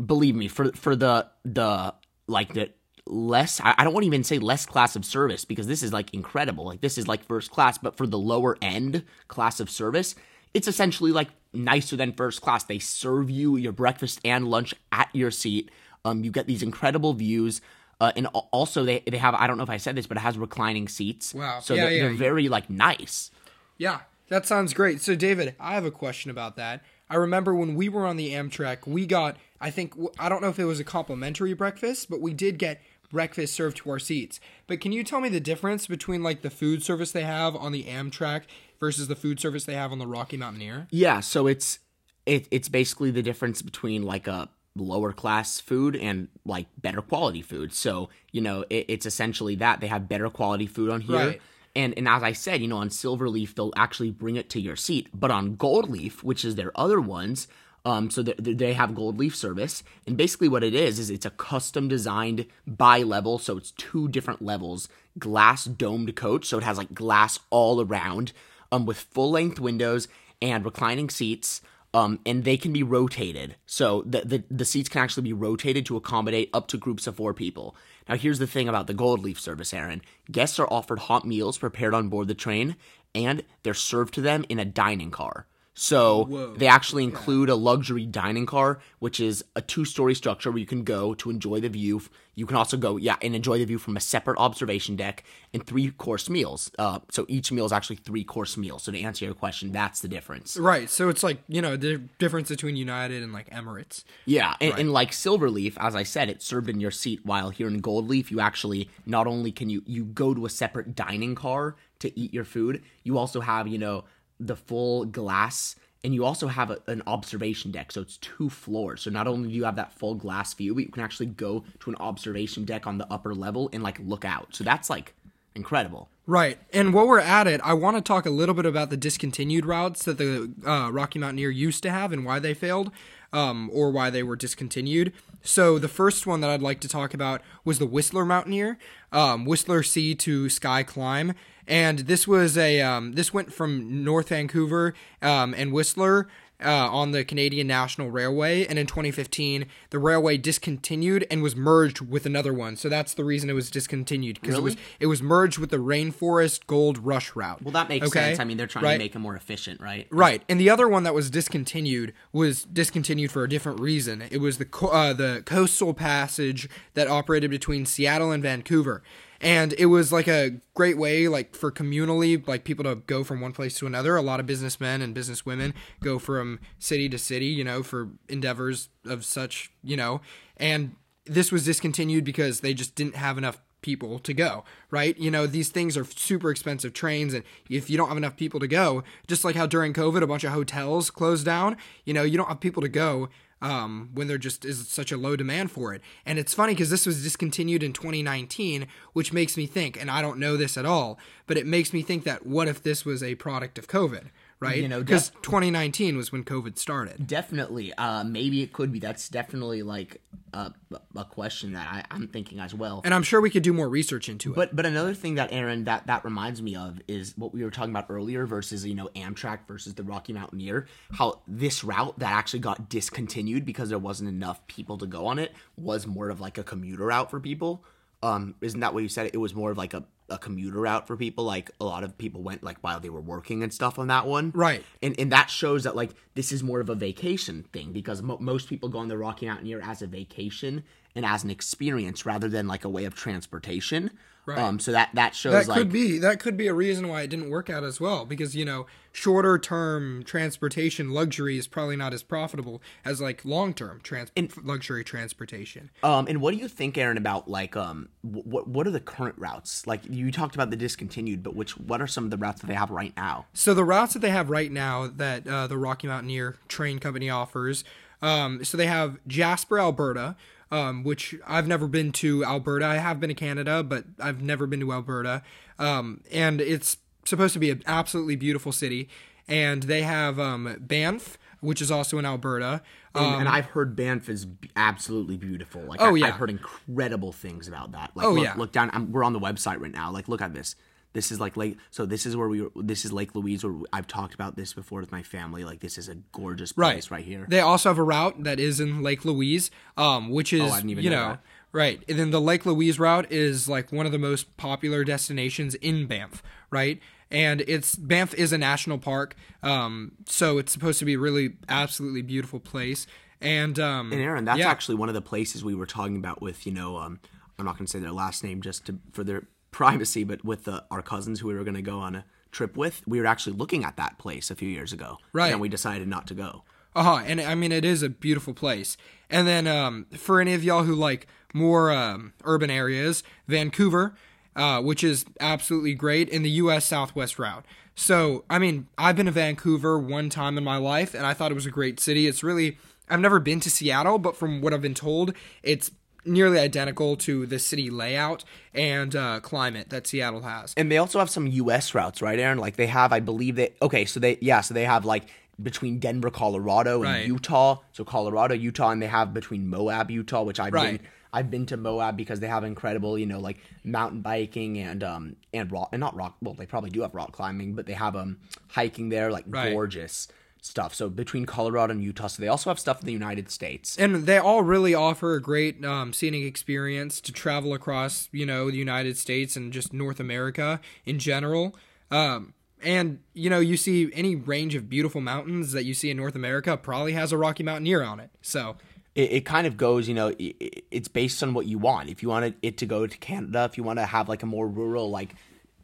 believe 0.04 0.34
me 0.34 0.48
for 0.48 0.72
for 0.72 0.96
the 0.96 1.28
the 1.44 1.94
like 2.26 2.54
the 2.54 2.70
less 3.06 3.60
I, 3.60 3.74
I 3.78 3.84
don't 3.84 3.92
want 3.92 4.04
to 4.04 4.06
even 4.06 4.24
say 4.24 4.38
less 4.38 4.66
class 4.66 4.96
of 4.96 5.04
service 5.04 5.44
because 5.44 5.66
this 5.66 5.82
is 5.82 5.92
like 5.92 6.12
incredible. 6.14 6.64
Like 6.64 6.80
this 6.80 6.98
is 6.98 7.08
like 7.08 7.24
first 7.24 7.50
class, 7.50 7.78
but 7.78 7.96
for 7.96 8.06
the 8.06 8.18
lower 8.18 8.56
end 8.62 9.04
class 9.28 9.60
of 9.60 9.70
service, 9.70 10.14
it's 10.54 10.68
essentially 10.68 11.12
like 11.12 11.28
nicer 11.52 11.96
than 11.96 12.12
first 12.12 12.40
class. 12.40 12.64
They 12.64 12.78
serve 12.78 13.30
you 13.30 13.56
your 13.56 13.72
breakfast 13.72 14.20
and 14.24 14.48
lunch 14.48 14.74
at 14.92 15.08
your 15.12 15.30
seat. 15.30 15.70
Um, 16.04 16.24
you 16.24 16.30
get 16.30 16.46
these 16.46 16.62
incredible 16.62 17.12
views. 17.14 17.60
Uh, 18.00 18.12
and 18.16 18.26
also 18.28 18.82
they 18.84 19.00
they 19.00 19.18
have 19.18 19.34
I 19.34 19.46
don't 19.46 19.58
know 19.58 19.62
if 19.62 19.68
I 19.68 19.76
said 19.76 19.94
this, 19.94 20.06
but 20.06 20.16
it 20.16 20.20
has 20.20 20.38
reclining 20.38 20.88
seats. 20.88 21.34
Wow. 21.34 21.60
So 21.60 21.74
Yeah, 21.74 21.84
they're, 21.84 21.92
yeah. 21.92 22.02
they're 22.04 22.14
very 22.14 22.48
like 22.48 22.70
nice. 22.70 23.30
Yeah, 23.76 24.00
that 24.28 24.46
sounds 24.46 24.72
great. 24.72 25.00
So, 25.02 25.14
David, 25.14 25.54
I 25.58 25.74
have 25.74 25.84
a 25.84 25.90
question 25.90 26.30
about 26.30 26.56
that. 26.56 26.82
I 27.10 27.16
remember 27.16 27.54
when 27.54 27.74
we 27.74 27.88
were 27.88 28.06
on 28.06 28.16
the 28.16 28.32
Amtrak, 28.32 28.86
we 28.86 29.04
got, 29.04 29.36
I 29.60 29.70
think, 29.70 29.94
I 30.18 30.28
don't 30.28 30.40
know 30.40 30.48
if 30.48 30.60
it 30.60 30.64
was 30.64 30.78
a 30.78 30.84
complimentary 30.84 31.52
breakfast, 31.54 32.08
but 32.08 32.20
we 32.20 32.32
did 32.32 32.56
get 32.56 32.80
breakfast 33.10 33.52
served 33.52 33.78
to 33.78 33.90
our 33.90 33.98
seats. 33.98 34.38
But 34.68 34.80
can 34.80 34.92
you 34.92 35.02
tell 35.02 35.20
me 35.20 35.28
the 35.28 35.40
difference 35.40 35.88
between 35.88 36.22
like 36.22 36.42
the 36.42 36.50
food 36.50 36.84
service 36.84 37.10
they 37.10 37.24
have 37.24 37.56
on 37.56 37.72
the 37.72 37.84
Amtrak 37.84 38.42
versus 38.78 39.08
the 39.08 39.16
food 39.16 39.40
service 39.40 39.64
they 39.64 39.74
have 39.74 39.90
on 39.90 39.98
the 39.98 40.06
Rocky 40.06 40.36
Mountaineer? 40.36 40.86
Yeah, 40.90 41.18
so 41.18 41.48
it's 41.48 41.80
it, 42.26 42.46
it's 42.52 42.68
basically 42.68 43.10
the 43.10 43.22
difference 43.22 43.60
between 43.60 44.04
like 44.04 44.28
a 44.28 44.48
lower 44.76 45.12
class 45.12 45.58
food 45.58 45.96
and 45.96 46.28
like 46.46 46.66
better 46.80 47.02
quality 47.02 47.42
food. 47.42 47.72
So 47.74 48.08
you 48.30 48.40
know, 48.40 48.64
it, 48.70 48.86
it's 48.88 49.06
essentially 49.06 49.56
that 49.56 49.80
they 49.80 49.88
have 49.88 50.08
better 50.08 50.30
quality 50.30 50.66
food 50.66 50.90
on 50.90 51.00
here. 51.00 51.16
Right. 51.16 51.42
And, 51.76 51.94
and 51.96 52.08
as 52.08 52.22
I 52.22 52.32
said, 52.32 52.60
you 52.60 52.68
know, 52.68 52.78
on 52.78 52.88
Silverleaf 52.88 53.54
they'll 53.54 53.72
actually 53.76 54.10
bring 54.10 54.36
it 54.36 54.50
to 54.50 54.60
your 54.60 54.76
seat, 54.76 55.08
but 55.14 55.30
on 55.30 55.54
Gold 55.54 55.88
Leaf, 55.88 56.24
which 56.24 56.44
is 56.44 56.56
their 56.56 56.72
other 56.74 57.00
ones, 57.00 57.46
um, 57.84 58.10
so 58.10 58.22
they, 58.22 58.34
they 58.52 58.72
have 58.74 58.94
Gold 58.94 59.18
Leaf 59.18 59.34
service, 59.34 59.82
and 60.06 60.16
basically 60.16 60.48
what 60.48 60.64
it 60.64 60.74
is 60.74 60.98
is 60.98 61.10
it's 61.10 61.24
a 61.24 61.30
custom 61.30 61.88
designed 61.88 62.46
by 62.66 63.02
level, 63.02 63.38
so 63.38 63.56
it's 63.56 63.70
two 63.70 64.08
different 64.08 64.42
levels, 64.42 64.88
glass 65.18 65.64
domed 65.64 66.14
coach, 66.16 66.44
so 66.44 66.58
it 66.58 66.64
has 66.64 66.76
like 66.76 66.92
glass 66.92 67.38
all 67.50 67.80
around, 67.80 68.32
um, 68.72 68.84
with 68.84 68.98
full 68.98 69.30
length 69.30 69.58
windows 69.60 70.08
and 70.42 70.64
reclining 70.64 71.08
seats, 71.08 71.62
um, 71.94 72.20
and 72.26 72.44
they 72.44 72.56
can 72.56 72.72
be 72.72 72.82
rotated. 72.82 73.56
So 73.66 74.02
the, 74.06 74.20
the 74.20 74.44
the 74.50 74.64
seats 74.64 74.88
can 74.88 75.02
actually 75.02 75.24
be 75.24 75.32
rotated 75.32 75.86
to 75.86 75.96
accommodate 75.96 76.50
up 76.52 76.68
to 76.68 76.76
groups 76.76 77.06
of 77.06 77.16
four 77.16 77.34
people. 77.34 77.74
Now 78.08 78.16
here's 78.16 78.38
the 78.38 78.46
thing 78.46 78.68
about 78.68 78.86
the 78.86 78.94
Gold 78.94 79.20
Leaf 79.20 79.38
service, 79.38 79.72
Aaron. 79.72 80.02
Guests 80.30 80.58
are 80.58 80.72
offered 80.72 81.00
hot 81.00 81.26
meals 81.26 81.58
prepared 81.58 81.94
on 81.94 82.08
board 82.08 82.28
the 82.28 82.34
train, 82.34 82.76
and 83.14 83.44
they're 83.62 83.74
served 83.74 84.14
to 84.14 84.20
them 84.20 84.44
in 84.48 84.58
a 84.58 84.64
dining 84.64 85.10
car. 85.10 85.46
So 85.80 86.24
Whoa. 86.26 86.54
they 86.56 86.66
actually 86.66 87.04
include 87.04 87.48
a 87.48 87.54
luxury 87.54 88.04
dining 88.04 88.44
car, 88.44 88.80
which 88.98 89.18
is 89.18 89.42
a 89.56 89.62
two-story 89.62 90.14
structure 90.14 90.50
where 90.50 90.58
you 90.58 90.66
can 90.66 90.84
go 90.84 91.14
to 91.14 91.30
enjoy 91.30 91.60
the 91.60 91.70
view. 91.70 92.02
You 92.34 92.44
can 92.44 92.58
also 92.58 92.76
go, 92.76 92.98
yeah, 92.98 93.16
and 93.22 93.34
enjoy 93.34 93.56
the 93.56 93.64
view 93.64 93.78
from 93.78 93.96
a 93.96 94.00
separate 94.00 94.38
observation 94.38 94.94
deck 94.94 95.24
and 95.54 95.66
three-course 95.66 96.28
meals. 96.28 96.70
Uh, 96.78 96.98
so 97.10 97.24
each 97.28 97.50
meal 97.50 97.64
is 97.64 97.72
actually 97.72 97.96
three-course 97.96 98.58
meals. 98.58 98.82
So 98.82 98.92
to 98.92 99.00
answer 99.00 99.24
your 99.24 99.32
question, 99.32 99.72
that's 99.72 100.02
the 100.02 100.08
difference. 100.08 100.58
Right. 100.58 100.90
So 100.90 101.08
it's 101.08 101.22
like 101.22 101.38
you 101.48 101.62
know 101.62 101.78
the 101.78 101.96
difference 102.18 102.50
between 102.50 102.76
United 102.76 103.22
and 103.22 103.32
like 103.32 103.48
Emirates. 103.48 104.04
Yeah, 104.26 104.56
and, 104.60 104.78
and 104.78 104.92
like 104.92 105.12
Silverleaf, 105.12 105.78
as 105.78 105.96
I 105.96 106.02
said, 106.02 106.28
it's 106.28 106.44
served 106.44 106.68
in 106.68 106.80
your 106.80 106.90
seat. 106.90 107.24
While 107.24 107.48
here 107.48 107.68
in 107.68 107.80
Goldleaf, 107.80 108.30
you 108.30 108.40
actually 108.40 108.90
not 109.06 109.26
only 109.26 109.50
can 109.50 109.70
you 109.70 109.82
you 109.86 110.04
go 110.04 110.34
to 110.34 110.44
a 110.44 110.50
separate 110.50 110.94
dining 110.94 111.34
car 111.34 111.76
to 112.00 112.18
eat 112.20 112.34
your 112.34 112.44
food, 112.44 112.82
you 113.02 113.16
also 113.16 113.40
have 113.40 113.66
you 113.66 113.78
know 113.78 114.04
the 114.40 114.56
full 114.56 115.04
glass, 115.04 115.76
and 116.02 116.14
you 116.14 116.24
also 116.24 116.48
have 116.48 116.70
a, 116.70 116.78
an 116.86 117.02
observation 117.06 117.70
deck. 117.70 117.92
So 117.92 118.00
it's 118.00 118.16
two 118.16 118.48
floors. 118.48 119.02
So 119.02 119.10
not 119.10 119.28
only 119.28 119.50
do 119.50 119.54
you 119.54 119.64
have 119.64 119.76
that 119.76 119.92
full 119.92 120.14
glass 120.14 120.54
view, 120.54 120.74
but 120.74 120.84
you 120.84 120.90
can 120.90 121.02
actually 121.02 121.26
go 121.26 121.64
to 121.80 121.90
an 121.90 121.96
observation 122.00 122.64
deck 122.64 122.86
on 122.86 122.98
the 122.98 123.06
upper 123.12 123.34
level 123.34 123.68
and 123.72 123.82
like 123.82 123.98
look 124.00 124.24
out. 124.24 124.54
So 124.54 124.64
that's 124.64 124.90
like 124.90 125.14
incredible. 125.54 126.08
Right. 126.26 126.58
And 126.72 126.94
while 126.94 127.08
we're 127.08 127.18
at 127.18 127.46
it, 127.46 127.60
I 127.64 127.74
want 127.74 127.96
to 127.96 128.02
talk 128.02 128.24
a 128.24 128.30
little 128.30 128.54
bit 128.54 128.64
about 128.64 128.90
the 128.90 128.96
discontinued 128.96 129.66
routes 129.66 130.04
that 130.04 130.16
the 130.16 130.52
uh, 130.64 130.90
Rocky 130.90 131.18
Mountaineer 131.18 131.50
used 131.50 131.82
to 131.82 131.90
have 131.90 132.12
and 132.12 132.24
why 132.24 132.38
they 132.38 132.54
failed 132.54 132.92
um, 133.32 133.68
or 133.72 133.90
why 133.90 134.10
they 134.10 134.22
were 134.22 134.36
discontinued. 134.36 135.12
So 135.42 135.78
the 135.78 135.88
first 135.88 136.26
one 136.26 136.40
that 136.40 136.50
I'd 136.50 136.62
like 136.62 136.80
to 136.80 136.88
talk 136.88 137.14
about 137.14 137.42
was 137.64 137.78
the 137.78 137.86
Whistler 137.86 138.24
Mountaineer, 138.24 138.78
um, 139.10 139.44
Whistler 139.44 139.82
Sea 139.82 140.14
to 140.16 140.48
Sky 140.48 140.82
Climb. 140.82 141.34
And 141.70 142.00
this 142.00 142.26
was 142.28 142.58
a 142.58 142.80
um, 142.82 143.12
this 143.12 143.32
went 143.32 143.52
from 143.52 144.02
North 144.04 144.28
Vancouver 144.30 144.92
um, 145.22 145.54
and 145.56 145.72
Whistler 145.72 146.26
uh, 146.62 146.68
on 146.90 147.12
the 147.12 147.24
Canadian 147.24 147.66
National 147.68 148.10
Railway, 148.10 148.66
and 148.66 148.78
in 148.78 148.86
2015, 148.86 149.64
the 149.90 149.98
railway 149.98 150.36
discontinued 150.36 151.26
and 151.30 151.42
was 151.42 151.56
merged 151.56 152.00
with 152.02 152.26
another 152.26 152.52
one. 152.52 152.76
So 152.76 152.88
that's 152.90 153.14
the 153.14 153.24
reason 153.24 153.48
it 153.48 153.54
was 153.54 153.70
discontinued 153.70 154.40
because 154.42 154.56
it 154.56 154.62
was 154.62 154.76
it 154.98 155.06
was 155.06 155.22
merged 155.22 155.58
with 155.58 155.70
the 155.70 155.78
Rainforest 155.78 156.66
Gold 156.66 156.98
Rush 156.98 157.34
route. 157.36 157.62
Well, 157.62 157.72
that 157.72 157.88
makes 157.88 158.08
Okay? 158.08 158.18
sense. 158.30 158.40
I 158.40 158.44
mean, 158.44 158.56
they're 158.56 158.66
trying 158.66 158.84
Right. 158.84 158.92
to 158.94 158.98
make 158.98 159.14
it 159.14 159.18
more 159.20 159.36
efficient, 159.36 159.80
right? 159.80 160.06
Right, 160.10 160.42
and 160.48 160.58
the 160.60 160.68
other 160.68 160.88
one 160.88 161.04
that 161.04 161.14
was 161.14 161.30
discontinued 161.30 162.12
was 162.32 162.64
discontinued 162.64 163.30
for 163.30 163.44
a 163.44 163.48
different 163.48 163.80
reason. 163.80 164.22
It 164.30 164.38
was 164.40 164.58
the 164.58 164.64
co- 164.66 164.88
uh, 164.88 165.12
the 165.12 165.42
coastal 165.46 165.94
passage 165.94 166.68
that 166.94 167.06
operated 167.06 167.48
between 167.50 167.86
Seattle 167.86 168.32
and 168.32 168.42
Vancouver, 168.42 169.02
and 169.40 169.72
it 169.78 169.86
was 169.86 170.12
like 170.12 170.28
a 170.28 170.60
great 170.74 170.98
way, 170.98 171.26
like 171.28 171.54
for 171.54 171.72
communally, 171.72 172.46
like 172.46 172.64
people 172.64 172.84
to 172.84 172.96
go 172.96 173.24
from 173.24 173.40
one 173.40 173.52
place 173.52 173.76
to 173.78 173.86
another. 173.86 174.16
A 174.16 174.22
lot 174.22 174.40
of 174.40 174.46
businessmen 174.46 175.00
and 175.00 175.14
businesswomen 175.14 175.72
go 176.00 176.18
from 176.18 176.60
city 176.78 177.08
to 177.08 177.18
city, 177.18 177.46
you 177.46 177.64
know, 177.64 177.82
for 177.82 178.10
endeavors 178.28 178.88
of 179.06 179.24
such, 179.24 179.72
you 179.82 179.96
know, 179.96 180.20
and 180.56 180.94
this 181.24 181.50
was 181.50 181.64
discontinued 181.64 182.24
because 182.24 182.60
they 182.60 182.74
just 182.74 182.94
didn't 182.94 183.16
have 183.16 183.38
enough 183.38 183.60
people 183.82 184.18
to 184.18 184.34
go, 184.34 184.64
right? 184.90 185.16
You 185.18 185.30
know, 185.30 185.46
these 185.46 185.70
things 185.70 185.96
are 185.96 186.04
super 186.04 186.50
expensive 186.50 186.92
trains, 186.92 187.32
and 187.32 187.44
if 187.68 187.88
you 187.88 187.96
don't 187.96 188.08
have 188.08 188.16
enough 188.16 188.36
people 188.36 188.60
to 188.60 188.68
go, 188.68 189.04
just 189.26 189.44
like 189.44 189.56
how 189.56 189.66
during 189.66 189.94
COVID 189.94 190.22
a 190.22 190.26
bunch 190.26 190.44
of 190.44 190.52
hotels 190.52 191.10
closed 191.10 191.46
down, 191.46 191.76
you 192.04 192.12
know, 192.12 192.22
you 192.22 192.36
don't 192.36 192.48
have 192.48 192.60
people 192.60 192.82
to 192.82 192.88
go 192.88 193.30
um, 193.62 194.10
when 194.14 194.26
there 194.26 194.38
just 194.38 194.64
is 194.64 194.88
such 194.88 195.12
a 195.12 195.16
low 195.16 195.36
demand 195.36 195.70
for 195.70 195.92
it. 195.94 196.02
And 196.24 196.38
it's 196.38 196.54
funny 196.54 196.74
because 196.74 196.90
this 196.90 197.06
was 197.06 197.22
discontinued 197.22 197.82
in 197.82 197.92
2019, 197.92 198.86
which 199.12 199.32
makes 199.32 199.56
me 199.56 199.66
think, 199.66 200.00
and 200.00 200.10
I 200.10 200.22
don't 200.22 200.38
know 200.38 200.56
this 200.56 200.76
at 200.76 200.86
all, 200.86 201.18
but 201.46 201.56
it 201.56 201.66
makes 201.66 201.92
me 201.92 202.02
think 202.02 202.24
that 202.24 202.46
what 202.46 202.68
if 202.68 202.82
this 202.82 203.04
was 203.04 203.22
a 203.22 203.34
product 203.34 203.78
of 203.78 203.86
COVID, 203.88 204.28
right? 204.60 204.80
You 204.80 204.88
know, 204.88 205.00
because 205.00 205.30
2019 205.42 206.16
was 206.16 206.32
when 206.32 206.44
COVID 206.44 206.78
started. 206.78 207.26
Definitely. 207.26 207.92
Uh, 207.94 208.24
maybe 208.24 208.62
it 208.62 208.72
could 208.72 208.92
be. 208.92 208.98
That's 208.98 209.28
definitely 209.28 209.82
like 209.82 210.20
a, 210.52 210.72
a 211.16 211.24
question 211.24 211.72
that 211.72 211.88
I, 211.90 212.04
I'm 212.14 212.28
thinking 212.28 212.60
as 212.60 212.74
well. 212.74 213.00
And 213.04 213.12
I'm 213.12 213.22
sure 213.22 213.40
we 213.40 213.50
could 213.50 213.62
do 213.62 213.72
more 213.72 213.88
research 213.88 214.28
into 214.28 214.52
it. 214.52 214.56
But 214.56 214.76
but 214.76 214.86
another 214.86 215.14
thing 215.14 215.34
that 215.36 215.52
Aaron 215.52 215.84
that 215.84 216.06
that 216.06 216.24
reminds 216.24 216.62
me 216.62 216.76
of 216.76 217.00
is 217.08 217.36
what 217.36 217.52
we 217.52 217.64
were 217.64 217.70
talking 217.70 217.90
about 217.90 218.06
earlier 218.08 218.46
versus 218.46 218.84
you 218.84 218.94
know 218.94 219.08
Amtrak 219.16 219.66
versus 219.66 219.94
the 219.94 220.02
Rocky 220.02 220.32
Mountaineer. 220.32 220.86
How 221.12 221.42
this 221.46 221.82
route 221.84 222.18
that 222.18 222.32
actually 222.32 222.60
got 222.60 222.88
discontinued 222.88 223.64
because 223.64 223.88
there 223.88 223.98
wasn't 223.98 224.28
enough 224.28 224.66
people 224.66 224.98
to 224.98 225.06
go 225.06 225.26
on 225.26 225.38
it 225.38 225.52
was 225.76 226.06
more 226.06 226.30
of 226.30 226.40
like 226.40 226.58
a 226.58 226.62
commuter 226.62 227.06
route 227.06 227.30
for 227.30 227.40
people. 227.40 227.84
Um, 228.22 228.54
isn't 228.60 228.80
that 228.80 228.92
what 228.92 229.02
you 229.02 229.08
said? 229.08 229.30
It 229.32 229.38
was 229.38 229.54
more 229.54 229.70
of 229.70 229.78
like 229.78 229.94
a, 229.94 230.04
a 230.30 230.38
commuter 230.38 230.80
route 230.80 231.06
for 231.06 231.16
people. 231.16 231.44
Like 231.44 231.70
a 231.80 231.84
lot 231.84 232.04
of 232.04 232.16
people 232.16 232.42
went 232.42 232.62
like 232.62 232.78
while 232.80 233.00
they 233.00 233.10
were 233.10 233.20
working 233.20 233.62
and 233.62 233.72
stuff 233.72 233.98
on 233.98 234.06
that 234.08 234.26
one. 234.26 234.52
Right. 234.54 234.84
And 235.02 235.14
and 235.18 235.30
that 235.32 235.50
shows 235.50 235.84
that 235.84 235.96
like 235.96 236.10
this 236.34 236.52
is 236.52 236.62
more 236.62 236.80
of 236.80 236.88
a 236.88 236.94
vacation 236.94 237.64
thing 237.72 237.92
because 237.92 238.22
mo- 238.22 238.38
most 238.40 238.68
people 238.68 238.88
go 238.88 238.98
on 238.98 239.08
the 239.08 239.18
Rocky 239.18 239.46
Mountaineer 239.46 239.80
as 239.82 240.02
a 240.02 240.06
vacation 240.06 240.84
and 241.14 241.24
as 241.24 241.44
an 241.44 241.50
experience 241.50 242.24
rather 242.26 242.48
than 242.48 242.68
like 242.68 242.84
a 242.84 242.88
way 242.88 243.04
of 243.04 243.14
transportation. 243.14 244.10
Right. 244.46 244.58
Um, 244.58 244.80
so 244.80 244.92
that 244.92 245.10
that 245.14 245.34
shows 245.34 245.52
that 245.52 245.68
like 245.68 245.76
could 245.78 245.92
be 245.92 246.18
that 246.18 246.40
could 246.40 246.56
be 246.56 246.66
a 246.66 246.74
reason 246.74 247.08
why 247.08 247.22
it 247.22 247.28
didn't 247.28 247.50
work 247.50 247.68
out 247.68 247.84
as 247.84 248.00
well 248.00 248.24
because 248.24 248.56
you 248.56 248.64
know 248.64 248.86
shorter 249.12 249.58
term 249.58 250.22
transportation 250.24 251.10
luxury 251.10 251.58
is 251.58 251.68
probably 251.68 251.94
not 251.94 252.14
as 252.14 252.22
profitable 252.22 252.80
as 253.04 253.20
like 253.20 253.44
long 253.44 253.74
term 253.74 254.00
trans- 254.02 254.32
luxury 254.62 255.04
transportation 255.04 255.90
Um, 256.02 256.26
and 256.26 256.40
what 256.40 256.52
do 256.54 256.56
you 256.58 256.68
think, 256.68 256.96
Aaron, 256.96 257.18
about 257.18 257.48
like 257.48 257.76
um, 257.76 258.08
what 258.22 258.66
what 258.66 258.86
are 258.86 258.90
the 258.90 258.98
current 258.98 259.36
routes? 259.38 259.86
Like 259.86 260.00
you 260.08 260.32
talked 260.32 260.54
about 260.54 260.70
the 260.70 260.76
discontinued, 260.76 261.42
but 261.42 261.54
which 261.54 261.76
what 261.78 262.00
are 262.00 262.06
some 262.06 262.24
of 262.24 262.30
the 262.30 262.38
routes 262.38 262.62
that 262.62 262.66
they 262.66 262.74
have 262.74 262.90
right 262.90 263.12
now? 263.16 263.46
so 263.52 263.74
the 263.74 263.84
routes 263.84 264.14
that 264.14 264.20
they 264.20 264.30
have 264.30 264.48
right 264.48 264.72
now 264.72 265.06
that 265.06 265.46
uh, 265.46 265.66
the 265.66 265.76
rocky 265.76 266.08
mountaineer 266.08 266.56
train 266.66 266.98
company 266.98 267.28
offers 267.28 267.84
um, 268.22 268.62
so 268.64 268.76
they 268.76 268.86
have 268.86 269.18
jasper 269.26 269.78
alberta 269.78 270.36
um, 270.72 271.02
which 271.02 271.34
I've 271.48 271.66
never 271.66 271.88
been 271.88 272.12
to 272.12 272.44
Alberta. 272.44 272.86
I 272.86 272.98
have 272.98 273.18
been 273.18 273.26
to 273.28 273.34
Canada, 273.34 273.82
but 273.82 274.04
I've 274.20 274.40
never 274.40 274.68
been 274.68 274.78
to 274.78 274.92
Alberta. 274.92 275.42
Um, 275.80 276.20
and 276.30 276.60
it's 276.60 276.98
supposed 277.24 277.54
to 277.54 277.58
be 277.58 277.70
an 277.70 277.82
absolutely 277.88 278.36
beautiful 278.36 278.70
city. 278.70 279.08
And 279.48 279.82
they 279.82 280.02
have 280.02 280.38
um, 280.38 280.76
Banff, 280.78 281.38
which 281.58 281.82
is 281.82 281.90
also 281.90 282.18
in 282.18 282.24
Alberta. 282.24 282.82
And, 283.16 283.40
and 283.40 283.48
I've 283.48 283.64
heard 283.64 283.96
Banff 283.96 284.28
is 284.28 284.44
b- 284.44 284.70
absolutely 284.76 285.36
beautiful. 285.36 285.82
Like, 285.82 286.00
Um, 286.00 286.10
Oh, 286.10 286.14
I, 286.14 286.18
yeah. 286.20 286.26
I've 286.28 286.34
heard 286.34 286.50
incredible 286.50 287.32
things 287.32 287.66
about 287.66 287.90
that. 287.90 288.12
Like, 288.14 288.26
Oh, 288.26 288.32
look, 288.34 288.44
yeah. 288.44 288.54
look 288.56 288.70
down. 288.70 288.90
I'm, 288.92 289.10
we're 289.10 289.24
on 289.24 289.32
the 289.32 289.40
website 289.40 289.80
right 289.80 289.90
now. 289.90 290.12
Like, 290.12 290.28
look 290.28 290.40
at 290.40 290.54
this. 290.54 290.76
This 291.12 291.32
is 291.32 291.40
like 291.40 291.56
Lake. 291.56 291.76
So 291.90 292.06
this 292.06 292.24
is 292.24 292.36
where 292.36 292.48
we. 292.48 292.62
Were, 292.62 292.70
this 292.76 293.04
is 293.04 293.12
Lake 293.12 293.34
Louise. 293.34 293.64
Where 293.64 293.74
I've 293.92 294.06
talked 294.06 294.34
about 294.34 294.56
this 294.56 294.72
before 294.72 295.00
with 295.00 295.10
my 295.10 295.22
family. 295.22 295.64
Like 295.64 295.80
this 295.80 295.98
is 295.98 296.08
a 296.08 296.14
gorgeous 296.32 296.72
place 296.72 297.10
right, 297.10 297.24
here. 297.24 297.46
They 297.48 297.60
also 297.60 297.88
have 297.88 297.98
a 297.98 298.02
route 298.02 298.44
that 298.44 298.60
is 298.60 298.78
in 298.78 299.02
Lake 299.02 299.24
Louise, 299.24 299.70
um, 299.96 300.30
which 300.30 300.52
is 300.52 300.72
oh, 300.72 300.86
you 300.86 301.10
know, 301.10 301.32
know 301.32 301.38
right. 301.72 302.02
And 302.08 302.18
then 302.18 302.30
the 302.30 302.40
Lake 302.40 302.64
Louise 302.64 302.98
route 303.00 303.30
is 303.32 303.68
like 303.68 303.90
one 303.90 304.06
of 304.06 304.12
the 304.12 304.18
most 304.18 304.56
popular 304.56 305.02
destinations 305.02 305.74
in 305.76 306.06
Banff, 306.06 306.42
right? 306.70 307.00
And 307.28 307.62
it's 307.62 307.96
Banff 307.96 308.32
is 308.34 308.52
a 308.52 308.58
national 308.58 308.98
park, 308.98 309.34
um, 309.62 310.12
so 310.26 310.58
it's 310.58 310.72
supposed 310.72 310.98
to 311.00 311.04
be 311.04 311.14
a 311.14 311.18
really 311.18 311.56
absolutely 311.68 312.22
beautiful 312.22 312.60
place. 312.60 313.06
And 313.40 313.80
um, 313.80 314.12
and 314.12 314.20
Aaron, 314.20 314.44
that's 314.44 314.60
yeah. 314.60 314.70
actually 314.70 314.96
one 314.96 315.08
of 315.08 315.14
the 315.14 315.22
places 315.22 315.64
we 315.64 315.74
were 315.74 315.86
talking 315.86 316.16
about 316.16 316.40
with 316.40 316.66
you 316.66 316.72
know 316.72 316.98
um, 316.98 317.18
I'm 317.58 317.66
not 317.66 317.76
going 317.76 317.86
to 317.86 317.90
say 317.90 317.98
their 317.98 318.12
last 318.12 318.42
name 318.42 318.62
just 318.62 318.86
to, 318.86 318.98
for 319.12 319.22
their 319.22 319.44
privacy, 319.70 320.24
but 320.24 320.44
with 320.44 320.64
the, 320.64 320.84
our 320.90 321.02
cousins 321.02 321.40
who 321.40 321.48
we 321.48 321.54
were 321.54 321.64
going 321.64 321.74
to 321.74 321.82
go 321.82 321.98
on 321.98 322.16
a 322.16 322.24
trip 322.50 322.76
with, 322.76 323.02
we 323.06 323.20
were 323.20 323.26
actually 323.26 323.56
looking 323.56 323.84
at 323.84 323.96
that 323.96 324.18
place 324.18 324.50
a 324.50 324.54
few 324.54 324.68
years 324.68 324.92
ago, 324.92 325.18
right? 325.32 325.52
And 325.52 325.60
we 325.60 325.68
decided 325.68 326.08
not 326.08 326.26
to 326.28 326.34
go. 326.34 326.64
Uh 326.94 327.04
huh. 327.04 327.22
And 327.24 327.40
I 327.40 327.54
mean, 327.54 327.70
it 327.70 327.84
is 327.84 328.02
a 328.02 328.08
beautiful 328.08 328.52
place. 328.52 328.96
And 329.28 329.46
then 329.46 329.66
um, 329.66 330.06
for 330.16 330.40
any 330.40 330.54
of 330.54 330.64
y'all 330.64 330.82
who 330.82 330.94
like 330.94 331.26
more 331.54 331.90
um, 331.92 332.32
urban 332.44 332.70
areas, 332.70 333.22
Vancouver, 333.46 334.14
uh, 334.56 334.80
which 334.82 335.04
is 335.04 335.24
absolutely 335.38 335.94
great 335.94 336.28
in 336.28 336.42
the 336.42 336.50
U.S. 336.50 336.84
Southwest 336.84 337.38
route. 337.38 337.64
So, 337.94 338.44
I 338.50 338.58
mean, 338.58 338.88
I've 338.98 339.14
been 339.14 339.26
to 339.26 339.32
Vancouver 339.32 339.98
one 339.98 340.30
time 340.30 340.58
in 340.58 340.64
my 340.64 340.78
life, 340.78 341.14
and 341.14 341.26
I 341.26 341.34
thought 341.34 341.52
it 341.52 341.54
was 341.54 341.66
a 341.66 341.70
great 341.70 342.00
city. 342.00 342.26
It's 342.26 342.42
really 342.42 342.78
I've 343.10 343.20
never 343.20 343.40
been 343.40 343.60
to 343.60 343.70
Seattle, 343.70 344.18
but 344.18 344.36
from 344.36 344.60
what 344.60 344.72
I've 344.72 344.80
been 344.80 344.94
told, 344.94 345.34
it's 345.62 345.90
nearly 346.24 346.58
identical 346.58 347.16
to 347.16 347.46
the 347.46 347.58
city 347.58 347.90
layout 347.90 348.44
and 348.74 349.14
uh, 349.16 349.40
climate 349.40 349.90
that 349.90 350.06
Seattle 350.06 350.42
has. 350.42 350.74
And 350.76 350.90
they 350.90 350.98
also 350.98 351.18
have 351.18 351.30
some 351.30 351.46
U.S. 351.46 351.94
routes, 351.94 352.22
right, 352.22 352.38
Aaron? 352.38 352.58
Like 352.58 352.76
they 352.76 352.86
have, 352.86 353.12
I 353.12 353.20
believe 353.20 353.56
they. 353.56 353.74
Okay, 353.82 354.04
so 354.04 354.20
they 354.20 354.38
yeah, 354.40 354.60
so 354.60 354.74
they 354.74 354.84
have 354.84 355.04
like 355.04 355.24
between 355.62 355.98
Denver, 355.98 356.30
Colorado, 356.30 357.02
and 357.02 357.12
right. 357.12 357.26
Utah. 357.26 357.78
So 357.92 358.04
Colorado, 358.04 358.54
Utah, 358.54 358.90
and 358.90 359.02
they 359.02 359.06
have 359.06 359.34
between 359.34 359.68
Moab, 359.68 360.10
Utah, 360.10 360.42
which 360.42 360.60
I've 360.60 360.72
right. 360.72 361.00
been. 361.00 361.08
I've 361.32 361.48
been 361.48 361.66
to 361.66 361.76
Moab 361.76 362.16
because 362.16 362.40
they 362.40 362.48
have 362.48 362.64
incredible, 362.64 363.16
you 363.16 363.26
know, 363.26 363.38
like 363.38 363.58
mountain 363.84 364.20
biking 364.20 364.78
and 364.78 365.04
um 365.04 365.36
and 365.54 365.70
rock 365.70 365.90
and 365.92 366.00
not 366.00 366.16
rock. 366.16 366.36
Well, 366.42 366.54
they 366.54 366.66
probably 366.66 366.90
do 366.90 367.02
have 367.02 367.14
rock 367.14 367.32
climbing, 367.32 367.74
but 367.74 367.86
they 367.86 367.92
have 367.92 368.16
um 368.16 368.38
hiking 368.68 369.10
there, 369.10 369.30
like 369.30 369.44
right. 369.46 369.72
gorgeous 369.72 370.28
stuff. 370.60 370.94
So 370.94 371.08
between 371.08 371.46
Colorado 371.46 371.92
and 371.92 372.02
Utah, 372.02 372.28
so 372.28 372.40
they 372.40 372.48
also 372.48 372.70
have 372.70 372.78
stuff 372.78 373.00
in 373.00 373.06
the 373.06 373.12
United 373.12 373.50
States, 373.50 373.96
and 373.98 374.26
they 374.26 374.38
all 374.38 374.62
really 374.62 374.94
offer 374.94 375.34
a 375.34 375.40
great 375.40 375.84
um, 375.84 376.12
scenic 376.12 376.44
experience 376.44 377.20
to 377.22 377.32
travel 377.32 377.72
across, 377.74 378.28
you 378.32 378.46
know, 378.46 378.70
the 378.70 378.76
United 378.76 379.16
States 379.16 379.56
and 379.56 379.72
just 379.72 379.92
North 379.92 380.20
America 380.20 380.80
in 381.04 381.18
general. 381.18 381.76
Um, 382.10 382.54
and 382.82 383.20
you 383.34 383.50
know, 383.50 383.60
you 383.60 383.76
see 383.76 384.10
any 384.14 384.36
range 384.36 384.74
of 384.74 384.88
beautiful 384.88 385.20
mountains 385.20 385.72
that 385.72 385.84
you 385.84 385.94
see 385.94 386.10
in 386.10 386.16
North 386.16 386.34
America 386.34 386.76
probably 386.76 387.12
has 387.12 387.32
a 387.32 387.38
Rocky 387.38 387.62
Mountaineer 387.62 388.02
on 388.02 388.20
it. 388.20 388.30
So 388.42 388.76
it, 389.14 389.32
it 389.32 389.40
kind 389.44 389.66
of 389.66 389.76
goes, 389.76 390.08
you 390.08 390.14
know, 390.14 390.28
it, 390.38 390.84
it's 390.90 391.08
based 391.08 391.42
on 391.42 391.54
what 391.54 391.66
you 391.66 391.78
want. 391.78 392.08
If 392.08 392.22
you 392.22 392.28
want 392.28 392.54
it 392.62 392.78
to 392.78 392.86
go 392.86 393.06
to 393.06 393.18
Canada, 393.18 393.64
if 393.64 393.76
you 393.76 393.84
want 393.84 393.98
to 393.98 394.06
have 394.06 394.28
like 394.28 394.42
a 394.42 394.46
more 394.46 394.66
rural, 394.66 395.10
like 395.10 395.34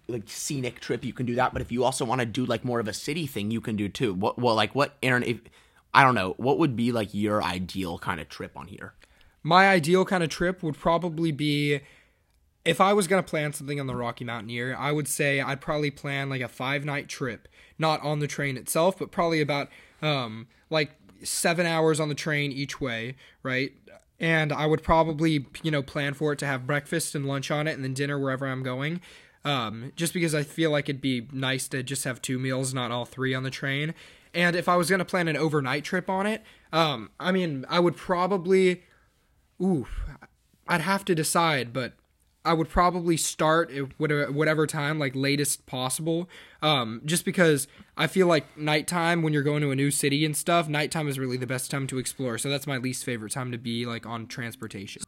like 0.09 0.25
scenic 0.27 0.81
trip, 0.81 1.05
you 1.05 1.13
can 1.13 1.27
do 1.27 1.35
that. 1.35 1.53
But 1.53 1.63
if 1.63 1.73
you 1.73 1.85
also 1.85 2.05
want 2.05 2.21
to 2.21 2.27
do 2.27 2.45
like 2.45 2.65
more 2.65 2.81
of 2.81 2.89
a 2.89 2.93
city 2.93 3.27
thing, 3.27 3.51
you 3.51 3.61
can 3.61 3.77
do 3.77 3.89
too. 3.89 4.15
What 4.15 4.39
well 4.39 4.55
like 4.55 4.75
what 4.75 4.97
Aaron? 5.03 5.23
If 5.23 5.41
I 5.93 6.03
don't 6.03 6.15
know, 6.15 6.35
what 6.37 6.59
would 6.59 6.77
be 6.77 6.93
like 6.93 7.13
your 7.13 7.43
ideal 7.43 7.99
kind 7.99 8.21
of 8.21 8.29
trip 8.29 8.57
on 8.57 8.69
here? 8.69 8.95
My 9.43 9.69
ideal 9.69 10.05
kind 10.05 10.23
of 10.23 10.29
trip 10.29 10.63
would 10.63 10.77
probably 10.77 11.33
be 11.33 11.81
if 12.65 12.81
I 12.81 12.93
was 12.93 13.07
gonna 13.07 13.23
plan 13.23 13.53
something 13.53 13.81
on 13.81 13.87
the 13.87 13.97
Rocky 13.97 14.25
Mountaineer, 14.25 14.77
I 14.77 14.93
would 14.93 15.09
say 15.09 15.41
I'd 15.41 15.61
probably 15.61 15.91
plan 15.91 16.29
like 16.29 16.41
a 16.41 16.49
five 16.49 16.85
night 16.85 17.09
trip, 17.09 17.49
not 17.79 18.01
on 18.03 18.19
the 18.19 18.27
train 18.27 18.57
itself, 18.57 18.99
but 18.99 19.11
probably 19.11 19.41
about 19.41 19.69
um 20.03 20.47
like 20.71 20.93
seven 21.23 21.67
hours 21.67 21.99
on 21.99 22.09
the 22.09 22.15
train 22.15 22.53
each 22.53 22.81
way, 22.81 23.17
right? 23.43 23.73
And 24.19 24.51
I 24.51 24.65
would 24.65 24.83
probably, 24.83 25.47
you 25.63 25.71
know, 25.71 25.83
plan 25.83 26.15
for 26.15 26.33
it 26.33 26.39
to 26.39 26.47
have 26.47 26.67
breakfast 26.67 27.15
and 27.15 27.27
lunch 27.27 27.51
on 27.51 27.67
it 27.69 27.73
and 27.73 27.85
then 27.85 27.93
dinner 27.93 28.19
wherever 28.19 28.47
I'm 28.47 28.63
going 28.63 29.01
um, 29.47 29.93
just 29.95 30.12
because 30.12 30.35
I 30.35 30.43
feel 30.43 30.73
like 30.73 30.88
it'd 30.88 31.00
be 31.00 31.29
nice 31.33 31.69
to 31.69 31.85
just 31.85 32.03
have 32.03 32.21
two 32.21 32.37
meals, 32.37 32.75
not 32.75 32.91
all 32.91 33.05
three 33.05 33.33
on 33.33 33.45
the 33.45 33.50
train. 33.50 33.95
And 34.35 34.57
if 34.57 34.69
I 34.69 34.75
was 34.75 34.91
going 34.91 34.99
to 34.99 35.05
plan 35.05 35.29
an 35.29 35.37
overnight 35.37 35.85
trip 35.85 36.11
on 36.11 36.26
it, 36.26 36.43
um, 36.73 37.11
I 37.21 37.31
mean, 37.31 37.65
I 37.69 37.79
would 37.79 37.97
probably, 37.97 38.83
ooh, 39.62 39.87
I'd 40.67 40.81
have 40.81 41.05
to 41.05 41.15
decide, 41.15 41.73
but 41.73 41.93
I 42.45 42.55
would 42.55 42.69
probably 42.69 43.17
start 43.17 43.71
at 43.71 43.99
whatever 43.99 44.67
time, 44.67 44.99
like 44.99 45.15
latest 45.15 45.65
possible. 45.67 46.29
Um, 46.61 47.00
just 47.05 47.25
because 47.25 47.69
I 47.97 48.09
feel 48.09 48.26
like 48.26 48.59
nighttime 48.59 49.23
when 49.23 49.33
you're 49.33 49.45
going 49.45 49.62
to 49.62 49.71
a 49.71 49.76
new 49.76 49.93
city 49.93 50.25
and 50.25 50.37
stuff, 50.37 50.69
nighttime 50.69 51.07
is 51.07 51.21
really 51.21 51.37
the 51.37 51.47
best 51.47 51.71
time 51.71 51.87
to 51.87 51.99
explore. 51.99 52.37
So 52.37 52.50
that's 52.50 52.67
my 52.67 52.79
least 52.79 53.05
favorite 53.05 53.33
time 53.33 53.53
to 53.53 53.59
be 53.59 53.87
like 53.87 54.07
on 54.07 54.26
transportation. 54.26 55.03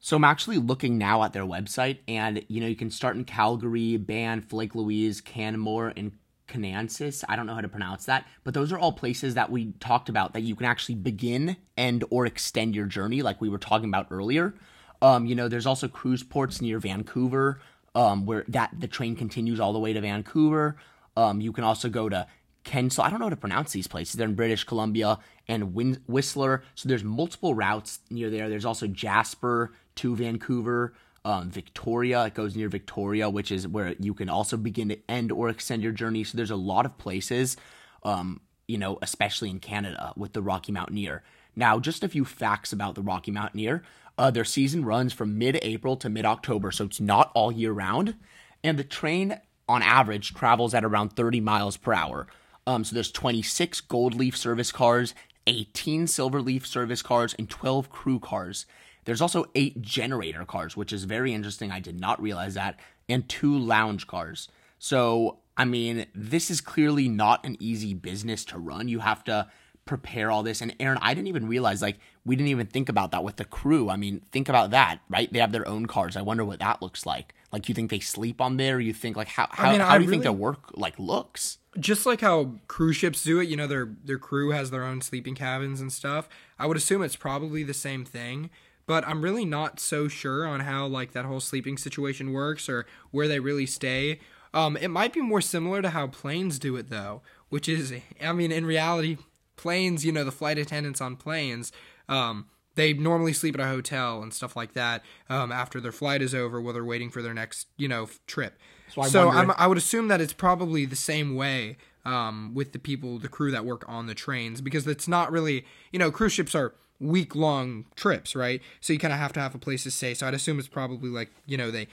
So 0.00 0.16
I'm 0.16 0.24
actually 0.24 0.58
looking 0.58 0.96
now 0.96 1.24
at 1.24 1.32
their 1.32 1.44
website, 1.44 1.98
and 2.06 2.44
you 2.48 2.60
know 2.60 2.66
you 2.66 2.76
can 2.76 2.90
start 2.90 3.16
in 3.16 3.24
Calgary, 3.24 3.96
Banff, 3.96 4.52
Lake 4.52 4.74
Louise, 4.74 5.20
Canmore, 5.20 5.92
and 5.96 6.12
Canansis. 6.46 7.24
I 7.28 7.36
don't 7.36 7.46
know 7.46 7.54
how 7.54 7.60
to 7.60 7.68
pronounce 7.68 8.06
that, 8.06 8.26
but 8.44 8.54
those 8.54 8.72
are 8.72 8.78
all 8.78 8.92
places 8.92 9.34
that 9.34 9.50
we 9.50 9.72
talked 9.80 10.08
about 10.08 10.32
that 10.32 10.42
you 10.42 10.54
can 10.54 10.66
actually 10.66 10.94
begin 10.94 11.56
and 11.76 12.04
or 12.10 12.26
extend 12.26 12.74
your 12.74 12.86
journey, 12.86 13.22
like 13.22 13.40
we 13.40 13.48
were 13.48 13.58
talking 13.58 13.88
about 13.88 14.06
earlier. 14.10 14.54
Um, 15.02 15.26
you 15.26 15.34
know, 15.34 15.48
there's 15.48 15.66
also 15.66 15.88
cruise 15.88 16.22
ports 16.22 16.60
near 16.60 16.78
Vancouver, 16.78 17.60
um, 17.94 18.24
where 18.24 18.44
that 18.48 18.70
the 18.78 18.88
train 18.88 19.16
continues 19.16 19.60
all 19.60 19.72
the 19.72 19.78
way 19.78 19.92
to 19.92 20.00
Vancouver. 20.00 20.76
Um, 21.16 21.40
you 21.40 21.52
can 21.52 21.64
also 21.64 21.88
go 21.88 22.08
to 22.08 22.26
Kensal. 22.68 23.04
I 23.04 23.10
don't 23.10 23.18
know 23.18 23.26
how 23.26 23.30
to 23.30 23.36
pronounce 23.36 23.72
these 23.72 23.86
places. 23.86 24.14
They're 24.14 24.28
in 24.28 24.34
British 24.34 24.64
Columbia 24.64 25.18
and 25.48 25.74
Win- 25.74 26.02
Whistler. 26.06 26.62
So 26.74 26.88
there's 26.88 27.04
multiple 27.04 27.54
routes 27.54 28.00
near 28.10 28.28
there. 28.28 28.48
There's 28.48 28.66
also 28.66 28.86
Jasper, 28.86 29.72
to 29.98 30.14
Vancouver. 30.14 30.94
Um, 31.24 31.50
Victoria, 31.50 32.24
it 32.24 32.34
goes 32.34 32.56
near 32.56 32.68
Victoria, 32.68 33.28
which 33.28 33.50
is 33.50 33.66
where 33.66 33.94
you 33.98 34.14
can 34.14 34.28
also 34.28 34.56
begin 34.56 34.88
to 34.88 34.98
end 35.08 35.32
or 35.32 35.48
extend 35.48 35.82
your 35.82 35.92
journey. 35.92 36.24
So 36.24 36.36
there's 36.36 36.52
a 36.52 36.56
lot 36.56 36.86
of 36.86 36.96
places, 36.96 37.56
um, 38.04 38.40
you 38.66 38.78
know, 38.78 38.98
especially 39.02 39.50
in 39.50 39.58
Canada 39.58 40.12
with 40.16 40.32
the 40.32 40.40
Rocky 40.40 40.72
Mountaineer. 40.72 41.22
Now, 41.56 41.80
just 41.80 42.04
a 42.04 42.08
few 42.08 42.24
facts 42.24 42.72
about 42.72 42.94
the 42.94 43.02
Rocky 43.02 43.32
Mountaineer. 43.32 43.82
Uh, 44.16 44.30
their 44.30 44.44
season 44.44 44.84
runs 44.84 45.12
from 45.12 45.36
mid 45.36 45.58
April 45.62 45.96
to 45.96 46.08
mid 46.08 46.24
October, 46.24 46.70
so 46.70 46.84
it's 46.84 47.00
not 47.00 47.32
all 47.34 47.50
year 47.50 47.72
round. 47.72 48.14
And 48.62 48.78
the 48.78 48.84
train, 48.84 49.40
on 49.68 49.82
average, 49.82 50.34
travels 50.34 50.74
at 50.74 50.84
around 50.84 51.10
30 51.10 51.40
miles 51.40 51.76
per 51.76 51.92
hour. 51.92 52.28
Um, 52.68 52.84
so 52.84 52.92
there's 52.92 53.10
26 53.10 53.80
Gold 53.80 54.14
Leaf 54.14 54.36
service 54.36 54.70
cars, 54.70 55.14
18 55.46 56.06
Silver 56.06 56.42
Leaf 56.42 56.66
service 56.66 57.00
cars, 57.00 57.34
and 57.38 57.48
12 57.48 57.88
crew 57.88 58.20
cars. 58.20 58.66
There's 59.06 59.22
also 59.22 59.46
eight 59.54 59.80
generator 59.80 60.44
cars, 60.44 60.76
which 60.76 60.92
is 60.92 61.04
very 61.04 61.32
interesting. 61.32 61.72
I 61.72 61.80
did 61.80 61.98
not 61.98 62.20
realize 62.20 62.52
that, 62.54 62.78
and 63.08 63.26
two 63.26 63.56
lounge 63.58 64.06
cars. 64.06 64.50
So, 64.78 65.38
I 65.56 65.64
mean, 65.64 66.04
this 66.14 66.50
is 66.50 66.60
clearly 66.60 67.08
not 67.08 67.42
an 67.46 67.56
easy 67.58 67.94
business 67.94 68.44
to 68.44 68.58
run. 68.58 68.86
You 68.86 68.98
have 68.98 69.24
to 69.24 69.48
prepare 69.86 70.30
all 70.30 70.42
this. 70.42 70.60
And 70.60 70.76
Aaron, 70.78 70.98
I 71.00 71.14
didn't 71.14 71.28
even 71.28 71.48
realize, 71.48 71.80
like, 71.80 71.98
we 72.26 72.36
didn't 72.36 72.50
even 72.50 72.66
think 72.66 72.90
about 72.90 73.12
that 73.12 73.24
with 73.24 73.36
the 73.36 73.46
crew. 73.46 73.88
I 73.88 73.96
mean, 73.96 74.20
think 74.30 74.50
about 74.50 74.72
that, 74.72 74.98
right? 75.08 75.32
They 75.32 75.38
have 75.38 75.52
their 75.52 75.66
own 75.66 75.86
cars. 75.86 76.18
I 76.18 76.20
wonder 76.20 76.44
what 76.44 76.58
that 76.58 76.82
looks 76.82 77.06
like. 77.06 77.34
Like, 77.50 77.70
you 77.70 77.74
think 77.74 77.90
they 77.90 78.00
sleep 78.00 78.42
on 78.42 78.58
there? 78.58 78.78
You 78.78 78.92
think, 78.92 79.16
like, 79.16 79.28
how, 79.28 79.48
how, 79.50 79.70
I 79.70 79.72
mean, 79.72 79.80
how 79.80 79.96
do 79.96 80.04
you 80.04 80.10
really, 80.10 80.10
think 80.10 80.24
their 80.24 80.32
work, 80.32 80.76
like, 80.76 80.98
looks? 80.98 81.56
Just 81.78 82.06
like 82.06 82.20
how 82.20 82.54
cruise 82.66 82.96
ships 82.96 83.22
do 83.22 83.40
it, 83.40 83.48
you 83.48 83.56
know, 83.56 83.66
their, 83.66 83.88
their 84.04 84.18
crew 84.18 84.50
has 84.50 84.70
their 84.70 84.84
own 84.84 85.00
sleeping 85.00 85.34
cabins 85.34 85.80
and 85.80 85.92
stuff. 85.92 86.28
I 86.58 86.66
would 86.66 86.76
assume 86.76 87.02
it's 87.02 87.16
probably 87.16 87.62
the 87.62 87.74
same 87.74 88.04
thing 88.04 88.50
but 88.88 89.06
I'm 89.06 89.20
really 89.20 89.44
not 89.44 89.78
so 89.78 90.08
sure 90.08 90.46
on 90.46 90.60
how 90.60 90.86
like 90.86 91.12
that 91.12 91.26
whole 91.26 91.40
sleeping 91.40 91.76
situation 91.76 92.32
works 92.32 92.70
or 92.70 92.86
where 93.10 93.28
they 93.28 93.38
really 93.38 93.66
stay. 93.66 94.18
Um, 94.54 94.78
it 94.78 94.88
might 94.88 95.12
be 95.12 95.20
more 95.20 95.42
similar 95.42 95.82
to 95.82 95.90
how 95.90 96.06
planes 96.06 96.58
do 96.58 96.74
it 96.76 96.88
though, 96.88 97.20
which 97.50 97.68
is, 97.68 97.92
I 98.20 98.32
mean, 98.32 98.50
in 98.50 98.64
reality, 98.64 99.18
planes, 99.56 100.06
you 100.06 100.10
know, 100.10 100.24
the 100.24 100.32
flight 100.32 100.56
attendants 100.56 101.02
on 101.02 101.16
planes, 101.16 101.70
um, 102.08 102.46
they 102.76 102.94
normally 102.94 103.34
sleep 103.34 103.54
at 103.56 103.60
a 103.60 103.68
hotel 103.68 104.22
and 104.22 104.32
stuff 104.32 104.56
like 104.56 104.72
that 104.72 105.04
um, 105.28 105.52
after 105.52 105.82
their 105.82 105.92
flight 105.92 106.22
is 106.22 106.34
over 106.34 106.58
while 106.58 106.72
they're 106.72 106.82
waiting 106.82 107.10
for 107.10 107.20
their 107.20 107.34
next, 107.34 107.66
you 107.76 107.88
know, 107.88 108.08
trip. 108.26 108.58
So, 108.90 109.02
I, 109.02 109.08
so 109.08 109.28
i 109.30 109.66
would 109.66 109.78
assume 109.78 110.08
that 110.08 110.20
it's 110.20 110.32
probably 110.32 110.84
the 110.84 110.96
same 110.96 111.34
way 111.34 111.76
um, 112.04 112.52
with 112.54 112.72
the 112.72 112.78
people, 112.78 113.18
the 113.18 113.28
crew 113.28 113.50
that 113.50 113.64
work 113.64 113.84
on 113.86 114.06
the 114.06 114.14
trains, 114.14 114.60
because 114.60 114.86
it's 114.86 115.08
not 115.08 115.30
really, 115.30 115.66
you 115.92 115.98
know, 115.98 116.10
cruise 116.10 116.32
ships 116.32 116.54
are 116.54 116.74
week 117.00 117.34
long 117.34 117.84
trips, 117.96 118.34
right? 118.34 118.60
So 118.80 118.92
you 118.92 118.98
kind 118.98 119.12
of 119.12 119.18
have 119.18 119.32
to 119.34 119.40
have 119.40 119.54
a 119.54 119.58
place 119.58 119.84
to 119.84 119.90
stay. 119.90 120.14
So 120.14 120.26
I'd 120.26 120.34
assume 120.34 120.58
it's 120.58 120.68
probably 120.68 121.10
like 121.10 121.30
you 121.46 121.56
know 121.56 121.70
they 121.70 121.88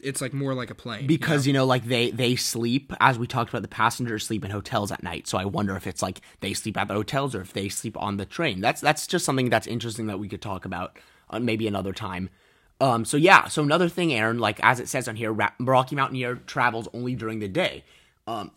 it's 0.00 0.20
like 0.20 0.32
more 0.32 0.54
like 0.54 0.70
a 0.70 0.74
plane 0.74 1.06
because 1.06 1.46
you 1.46 1.52
know? 1.52 1.60
you 1.60 1.62
know? 1.62 1.66
like 1.66 1.84
they 1.84 2.10
they 2.10 2.34
sleep 2.34 2.92
as 3.00 3.18
we 3.18 3.26
talked 3.26 3.50
about 3.50 3.62
the 3.62 3.68
passengers 3.68 4.26
sleep 4.26 4.44
in 4.44 4.50
hotels 4.50 4.90
at 4.90 5.02
night 5.04 5.28
so 5.28 5.38
i 5.38 5.44
wonder 5.44 5.76
if 5.76 5.86
it's 5.86 6.02
like 6.02 6.20
they 6.40 6.52
sleep 6.52 6.76
at 6.76 6.88
the 6.88 6.94
hotels 6.94 7.32
or 7.32 7.40
if 7.40 7.52
they 7.52 7.68
sleep 7.68 7.96
on 7.96 8.16
the 8.16 8.26
train 8.26 8.60
that's 8.60 8.80
that's 8.80 9.06
just 9.06 9.24
something 9.24 9.48
that's 9.50 9.68
interesting 9.68 10.06
that 10.06 10.18
we 10.18 10.28
could 10.28 10.42
talk 10.42 10.64
about 10.64 10.98
uh, 11.30 11.38
maybe 11.38 11.68
another 11.68 11.92
time 11.92 12.28
Um, 12.80 13.04
so 13.04 13.16
yeah, 13.16 13.48
so 13.48 13.62
another 13.62 13.88
thing, 13.88 14.12
Aaron, 14.12 14.38
like 14.38 14.60
as 14.62 14.78
it 14.78 14.88
says 14.88 15.08
on 15.08 15.16
here, 15.16 15.32
Ra- 15.32 15.50
Rocky 15.58 15.96
Mountaineer 15.96 16.36
travels 16.46 16.88
only 16.94 17.14
during 17.14 17.40
the 17.40 17.48
day. 17.48 17.84
Um, 18.26 18.52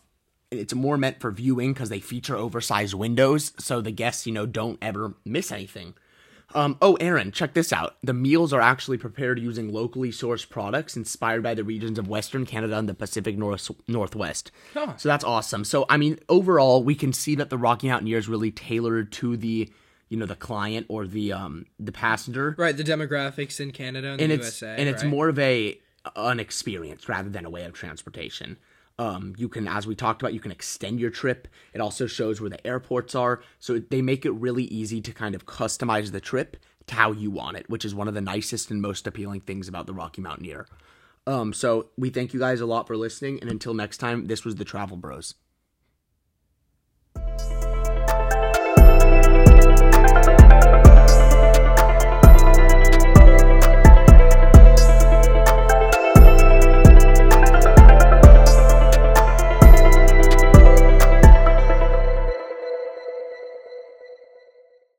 it's 0.50 0.74
more 0.74 0.96
meant 0.96 1.20
for 1.20 1.30
viewing 1.30 1.72
because 1.72 1.88
they 1.88 2.00
feature 2.00 2.36
oversized 2.36 2.94
windows, 2.94 3.52
so 3.58 3.80
the 3.80 3.90
guests, 3.90 4.26
you 4.26 4.32
know, 4.32 4.46
don't 4.46 4.78
ever 4.82 5.14
miss 5.24 5.50
anything. 5.50 5.94
Um, 6.54 6.76
oh, 6.82 6.96
Aaron, 6.96 7.32
check 7.32 7.54
this 7.54 7.72
out. 7.72 7.96
The 8.02 8.12
meals 8.12 8.52
are 8.52 8.60
actually 8.60 8.98
prepared 8.98 9.38
using 9.38 9.72
locally 9.72 10.10
sourced 10.10 10.48
products 10.48 10.96
inspired 10.96 11.42
by 11.42 11.54
the 11.54 11.64
regions 11.64 11.98
of 11.98 12.08
Western 12.08 12.44
Canada 12.44 12.76
and 12.76 12.88
the 12.88 12.94
Pacific 12.94 13.38
North 13.38 13.70
Northwest. 13.88 14.50
Huh. 14.74 14.96
So 14.96 15.08
that's 15.08 15.24
awesome. 15.24 15.64
So 15.64 15.86
I 15.88 15.96
mean, 15.96 16.18
overall, 16.28 16.84
we 16.84 16.94
can 16.94 17.12
see 17.12 17.34
that 17.36 17.50
the 17.50 17.58
Rocky 17.58 17.88
Mountaineer 17.88 18.18
is 18.18 18.28
really 18.28 18.50
tailored 18.50 19.12
to 19.12 19.36
the, 19.36 19.72
you 20.12 20.18
know, 20.18 20.26
the 20.26 20.36
client 20.36 20.84
or 20.90 21.06
the 21.06 21.32
um 21.32 21.64
the 21.80 21.90
passenger, 21.90 22.54
Right, 22.58 22.76
the 22.76 22.84
demographics 22.84 23.58
in 23.60 23.70
Canada 23.70 24.08
and, 24.12 24.20
and 24.20 24.30
the 24.30 24.34
it's 24.34 24.60
USA. 24.62 24.76
and 24.78 24.86
it's 24.88 25.02
right? 25.02 25.10
more 25.10 25.28
of 25.30 25.38
a 25.38 25.80
an 26.16 26.38
experience 26.38 27.08
rather 27.08 27.30
than 27.30 27.46
a 27.46 27.50
way 27.50 27.64
of 27.64 27.72
transportation. 27.72 28.58
Um, 28.98 29.32
you 29.38 29.48
can, 29.48 29.66
as 29.66 29.86
we 29.86 29.94
talked 29.94 30.20
about, 30.20 30.34
you 30.34 30.40
can 30.40 30.52
extend 30.52 31.00
your 31.00 31.10
trip. 31.10 31.48
It 31.72 31.80
also 31.80 32.06
shows 32.06 32.40
where 32.42 32.50
the 32.50 32.64
airports 32.66 33.14
are, 33.14 33.40
so 33.58 33.78
they 33.78 34.02
make 34.02 34.26
it 34.26 34.32
really 34.32 34.64
easy 34.64 35.00
to 35.00 35.12
kind 35.12 35.34
of 35.34 35.46
customize 35.46 36.12
the 36.12 36.20
trip 36.20 36.58
to 36.88 36.94
how 36.94 37.12
you 37.12 37.30
want 37.30 37.56
it, 37.56 37.70
which 37.70 37.84
is 37.86 37.94
one 37.94 38.06
of 38.06 38.14
the 38.14 38.20
nicest 38.20 38.70
and 38.70 38.82
most 38.82 39.06
appealing 39.06 39.40
things 39.40 39.66
about 39.66 39.86
the 39.86 39.94
Rocky 39.94 40.20
Mountaineer. 40.20 40.66
Um, 41.26 41.52
so 41.54 41.86
we 41.96 42.10
thank 42.10 42.34
you 42.34 42.40
guys 42.40 42.60
a 42.60 42.66
lot 42.66 42.86
for 42.86 42.96
listening, 42.96 43.38
and 43.40 43.48
until 43.50 43.72
next 43.72 43.96
time, 43.98 44.26
this 44.26 44.44
was 44.44 44.56
the 44.56 44.64
Travel 44.64 44.96
Bros. 44.98 45.34